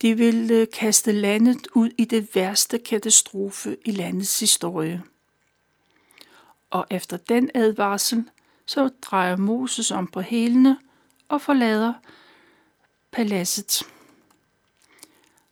De 0.03 0.17
ville 0.17 0.55
øh, 0.55 0.67
kaste 0.73 1.13
landet 1.13 1.69
ud 1.75 1.91
i 1.99 2.05
det 2.05 2.35
værste 2.35 2.79
katastrofe 2.79 3.77
i 3.85 3.91
landets 3.91 4.41
historie. 4.41 5.03
Og 6.71 6.87
efter 6.91 7.17
den 7.17 7.51
advarsel, 7.55 8.25
så 8.67 8.91
drejer 9.03 9.37
Moses 9.37 9.91
om 9.91 10.07
på 10.07 10.21
hælene 10.21 10.79
og 11.29 11.43
forlader 11.43 11.93
paladset. 13.11 13.83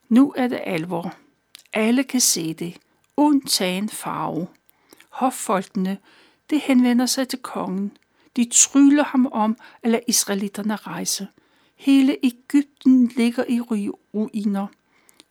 Nu 0.08 0.34
er 0.36 0.48
det 0.48 0.60
alvor. 0.64 1.14
Alle 1.72 2.04
kan 2.04 2.20
se 2.20 2.54
det, 2.54 2.76
undtagen 3.16 3.88
farve. 3.88 4.48
Hoffolkene, 5.08 5.98
det 6.50 6.60
henvender 6.60 7.06
sig 7.06 7.28
til 7.28 7.38
kongen. 7.38 7.96
De 8.36 8.50
tryller 8.52 9.04
ham 9.04 9.26
om 9.32 9.56
at 9.82 9.90
lade 9.90 10.02
israelitterne 10.08 10.76
rejse. 10.76 11.28
Hele 11.80 12.16
Ægypten 12.22 13.06
ligger 13.06 13.44
i 13.48 13.60
ruiner. 13.60 14.66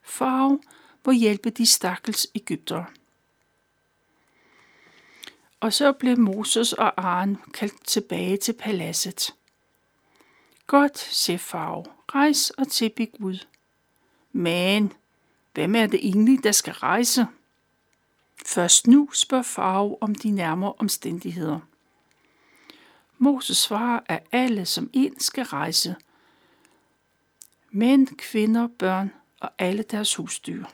Farve 0.01 0.59
hvor 1.03 1.11
hjælpe 1.11 1.49
de 1.49 1.65
stakkels 1.65 2.27
Ægyptere. 2.35 2.85
Og 5.59 5.73
så 5.73 5.91
blev 5.91 6.19
Moses 6.19 6.73
og 6.73 6.93
Aaron 6.97 7.37
kaldt 7.53 7.85
tilbage 7.85 8.37
til 8.37 8.53
paladset. 8.53 9.35
Godt, 10.67 10.97
siger 10.97 11.37
Farve. 11.37 11.85
Rejs 12.15 12.49
og 12.49 12.67
tilbe 12.67 13.05
Gud. 13.05 13.45
Men, 14.31 14.93
hvem 15.53 15.75
er 15.75 15.87
det 15.87 15.99
egentlig, 16.07 16.43
der 16.43 16.51
skal 16.51 16.73
rejse? 16.73 17.27
Først 18.45 18.87
nu 18.87 19.09
spørger 19.13 19.43
Farve 19.43 19.97
om 20.01 20.15
de 20.15 20.31
nærmere 20.31 20.73
omstændigheder. 20.77 21.59
Moses 23.17 23.57
svarer, 23.57 23.99
at 24.05 24.23
alle 24.31 24.65
som 24.65 24.89
en 24.93 25.19
skal 25.19 25.43
rejse. 25.43 25.95
Mænd, 27.71 28.07
kvinder, 28.07 28.67
børn 28.79 29.11
og 29.39 29.51
alle 29.57 29.83
deres 29.83 30.15
husdyr. 30.15 30.65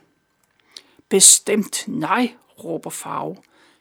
Bestemt 1.10 1.84
nej, 1.88 2.34
råber 2.64 2.90
Farve. 2.90 3.38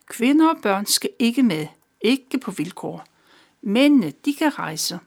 Kvinder 0.06 0.48
og 0.48 0.56
børn 0.62 0.86
skal 0.86 1.10
ikke 1.18 1.42
med, 1.42 1.66
ikke 2.00 2.38
på 2.38 2.50
vilkår. 2.50 3.04
Mændene, 3.62 4.12
de 4.24 4.34
kan 4.34 4.58
rejse. 4.58 4.98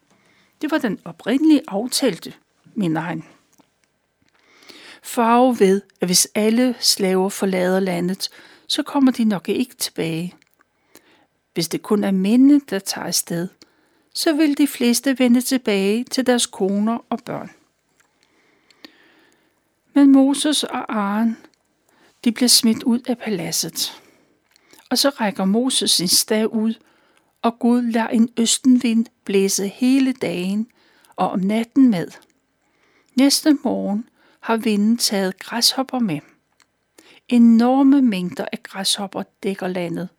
Det 0.62 0.72
var 0.72 0.78
den 0.78 1.00
oprindelige 1.06 1.62
aftalte, 1.68 2.34
mener 2.74 3.02
han. 3.02 3.24
Farve 5.04 5.60
ved, 5.60 5.82
at 6.02 6.08
hvis 6.08 6.28
alle 6.36 6.76
slaver 6.80 7.30
forlader 7.30 7.80
landet, 7.80 8.30
så 8.68 8.84
kommer 8.84 9.12
de 9.12 9.24
nok 9.24 9.50
ikke 9.50 9.76
tilbage. 9.76 10.36
Hvis 11.54 11.68
det 11.68 11.82
kun 11.82 12.04
er 12.04 12.12
mændene, 12.12 12.62
der 12.70 12.80
tager 12.80 13.08
afsted, 13.08 13.48
så 14.14 14.34
vil 14.34 14.58
de 14.58 14.68
fleste 14.68 15.20
vende 15.20 15.42
tilbage 15.42 16.04
til 16.04 16.26
deres 16.26 16.46
koner 16.46 16.98
og 17.10 17.20
børn. 17.26 17.52
Men 19.98 20.12
Moses 20.12 20.64
og 20.64 20.94
Aaron, 20.94 21.38
de 22.24 22.32
bliver 22.32 22.50
smidt 22.50 22.84
ud 22.84 23.00
af 23.00 23.18
paladset. 23.18 24.02
Og 24.90 24.98
så 24.98 25.10
rækker 25.10 25.46
Moses 25.46 25.92
sin 25.92 26.08
stav 26.08 26.48
ud, 26.48 26.74
og 27.42 27.60
Gud 27.60 27.82
lader 27.82 28.08
en 28.08 28.30
østenvind 28.38 29.06
blæse 29.26 29.68
hele 29.68 30.14
dagen 30.14 30.68
og 31.16 31.30
om 31.30 31.40
natten 31.40 31.90
med. 31.90 32.08
Næste 33.16 33.58
morgen 33.64 34.10
har 34.40 34.58
vinden 34.58 34.98
taget 34.98 35.40
græshopper 35.40 36.00
med. 36.00 36.20
Enorme 37.30 38.02
mængder 38.02 38.46
af 38.52 38.64
græshopper 38.64 39.24
dækker 39.44 39.68
landet. 39.68 40.10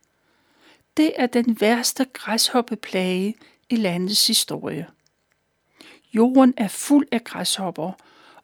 Det 0.97 1.11
er 1.15 1.27
den 1.27 1.61
værste 1.61 2.05
græshoppeplage 2.13 3.35
i 3.69 3.75
landets 3.75 4.27
historie. 4.27 4.87
Jorden 6.13 6.53
er 6.57 6.67
fuld 6.67 7.07
af 7.11 7.23
græshopper, 7.23 7.91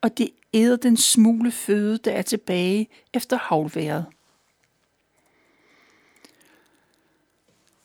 og 0.01 0.17
det 0.17 0.29
æder 0.55 0.75
den 0.75 0.97
smule 0.97 1.51
føde, 1.51 1.97
der 1.97 2.11
er 2.11 2.21
tilbage 2.21 2.89
efter 3.13 3.37
havlværet. 3.37 4.05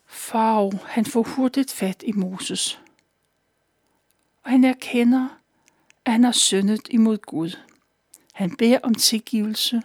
Farv, 0.06 0.72
han 0.87 1.04
får 1.04 1.22
hurtigt 1.22 1.72
fat 1.72 2.02
i 2.06 2.12
Moses. 2.12 2.80
Og 4.42 4.50
han 4.50 4.64
erkender, 4.64 5.28
at 6.04 6.12
han 6.12 6.24
har 6.24 6.33
syndet 6.33 6.88
imod 6.90 7.18
Gud. 7.18 7.59
Han 8.33 8.56
beder 8.56 8.78
om 8.83 8.94
tilgivelse. 8.94 9.83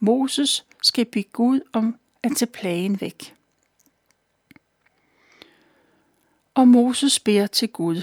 Moses 0.00 0.66
skal 0.82 1.04
bede 1.04 1.24
Gud 1.24 1.60
om 1.72 1.96
at 2.22 2.32
tage 2.36 2.50
plagen 2.52 3.00
væk. 3.00 3.34
Og 6.54 6.68
Moses 6.68 7.20
beder 7.20 7.46
til 7.46 7.68
Gud. 7.68 8.02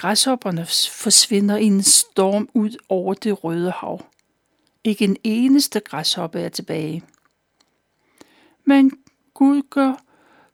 Græshopperne 0.00 0.66
forsvinder 0.90 1.56
i 1.56 1.64
en 1.64 1.82
storm 1.82 2.48
ud 2.54 2.76
over 2.88 3.14
det 3.14 3.44
røde 3.44 3.70
hav. 3.70 4.04
Ikke 4.84 5.04
en 5.04 5.16
eneste 5.24 5.80
græshoppe 5.80 6.40
er 6.40 6.48
tilbage. 6.48 7.04
Men 8.64 8.92
Gud 9.34 9.62
gør 9.70 10.04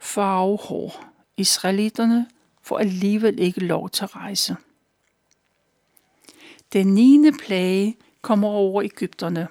farve 0.01 0.59
hår. 0.59 1.05
Israelitterne 1.37 2.27
får 2.63 2.79
alligevel 2.79 3.39
ikke 3.39 3.61
lov 3.61 3.91
til 3.91 4.05
at 4.05 4.17
rejse. 4.17 4.57
Den 6.73 6.95
9. 6.95 7.31
plage 7.39 7.97
kommer 8.23 8.49
over 8.49 8.83
Ægypterne. 8.83 9.49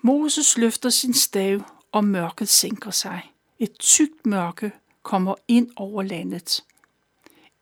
Moses 0.00 0.58
løfter 0.58 0.90
sin 0.90 1.14
stav, 1.14 1.60
og 1.92 2.04
mørket 2.04 2.48
sænker 2.48 2.90
sig. 2.90 3.32
Et 3.58 3.78
tykt 3.78 4.26
mørke 4.26 4.72
kommer 5.02 5.34
ind 5.48 5.70
over 5.76 6.02
landet. 6.02 6.62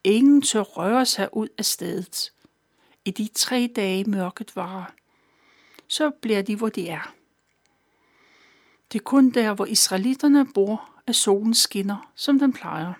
Ingen 0.04 0.42
tør 0.42 0.60
røre 0.60 1.06
sig 1.06 1.28
ud 1.32 1.48
af 1.58 1.64
stedet. 1.64 2.32
I 3.04 3.10
de 3.10 3.28
tre 3.34 3.70
dage 3.76 4.04
mørket 4.04 4.56
varer, 4.56 4.84
så 5.88 6.10
bliver 6.10 6.42
de, 6.42 6.56
hvor 6.56 6.68
de 6.68 6.88
er. 6.88 7.14
Det 8.92 8.98
er 8.98 9.02
kun 9.02 9.30
der, 9.30 9.54
hvor 9.54 9.66
israelitterne 9.66 10.52
bor, 10.52 10.90
at 11.06 11.16
solen 11.16 11.54
skinner, 11.54 12.12
som 12.14 12.38
den 12.38 12.52
plejer. 12.52 12.92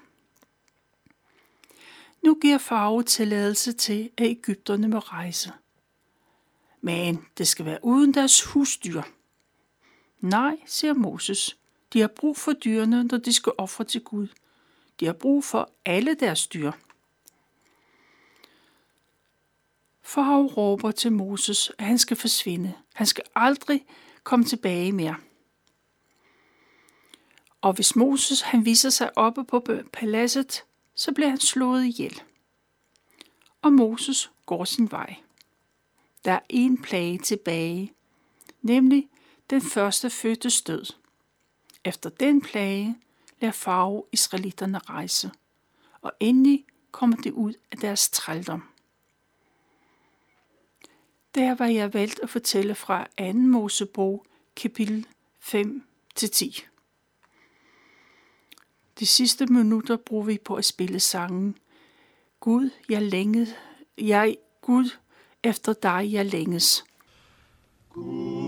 Nu 2.23 2.39
giver 2.43 2.59
farve 2.59 3.03
tilladelse 3.03 3.73
til, 3.73 4.11
at 4.17 4.27
Ægypterne 4.27 4.89
må 4.89 4.99
rejse. 4.99 5.53
Men 6.81 7.27
det 7.39 7.49
skal 7.49 7.65
være 7.65 7.79
uden 7.83 8.15
deres 8.15 8.45
husdyr. 8.45 9.03
Nej, 10.21 10.57
siger 10.67 10.95
Moses. 10.95 11.57
De 11.93 12.01
har 12.01 12.09
brug 12.09 12.37
for 12.37 12.53
dyrene, 12.53 13.05
når 13.05 13.19
de 13.19 13.33
skal 13.33 13.53
ofre 13.59 13.85
til 13.85 14.01
Gud. 14.01 14.29
De 15.01 15.07
har 15.07 15.13
brug 15.13 15.45
for 15.45 15.71
alle 15.85 16.15
deres 16.15 16.47
dyr. 16.47 16.73
Farve 20.11 20.47
råber 20.47 20.91
til 20.91 21.13
Moses, 21.13 21.73
at 21.79 21.85
han 21.85 21.99
skal 21.99 22.17
forsvinde. 22.17 22.75
Han 22.95 23.07
skal 23.07 23.25
aldrig 23.35 23.87
komme 24.25 24.45
tilbage 24.45 24.93
mere. 24.93 25.17
Og 27.61 27.73
hvis 27.73 27.97
Moses 27.97 28.41
han 28.41 28.65
viser 28.65 28.91
sig 28.91 29.19
oppe 29.19 29.45
på 29.45 29.67
paladset, 29.93 30.65
så 30.95 31.13
bliver 31.13 31.29
han 31.29 31.41
slået 31.41 31.85
ihjel. 31.85 32.23
Og 33.63 33.73
Moses 33.73 34.31
går 34.47 34.65
sin 34.65 34.91
vej. 34.91 35.17
Der 36.25 36.33
er 36.33 36.41
en 36.49 36.83
plage 36.83 37.19
tilbage, 37.19 37.93
nemlig 38.63 39.09
den 39.51 39.63
første 39.63 40.11
fødte 40.11 40.51
stød. 40.51 40.85
Efter 41.85 42.11
den 42.11 42.41
plage 42.41 42.97
lader 43.41 43.53
farve 43.53 44.05
israelitterne 44.13 44.79
rejse, 44.79 45.31
og 46.03 46.13
endelig 46.21 46.65
kommer 46.91 47.17
det 47.17 47.33
ud 47.33 47.55
af 47.73 47.79
deres 47.79 48.11
trældom. 48.11 48.71
Der 51.35 51.55
var 51.55 51.67
jeg 51.67 51.95
valgt 51.95 52.21
at 52.23 52.31
fortælle 52.31 52.75
fra 52.75 53.07
2. 53.19 53.33
Mosebog, 53.33 54.27
kapitel 54.57 55.07
5-10. 55.41 56.67
De 58.99 59.07
sidste 59.07 59.47
minutter 59.47 59.97
bruger 59.97 60.25
vi 60.25 60.39
på 60.45 60.55
at 60.55 60.65
spille 60.65 61.01
sangen. 61.01 61.59
Gud, 62.41 62.71
jeg 62.89 63.03
længes, 63.03 63.49
jeg, 63.99 64.37
Gud, 64.61 64.91
efter 65.43 65.73
dig 65.73 66.13
jeg 66.13 66.27
længes. 66.27 66.85
Gud, 67.89 68.40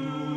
you. 0.00 0.27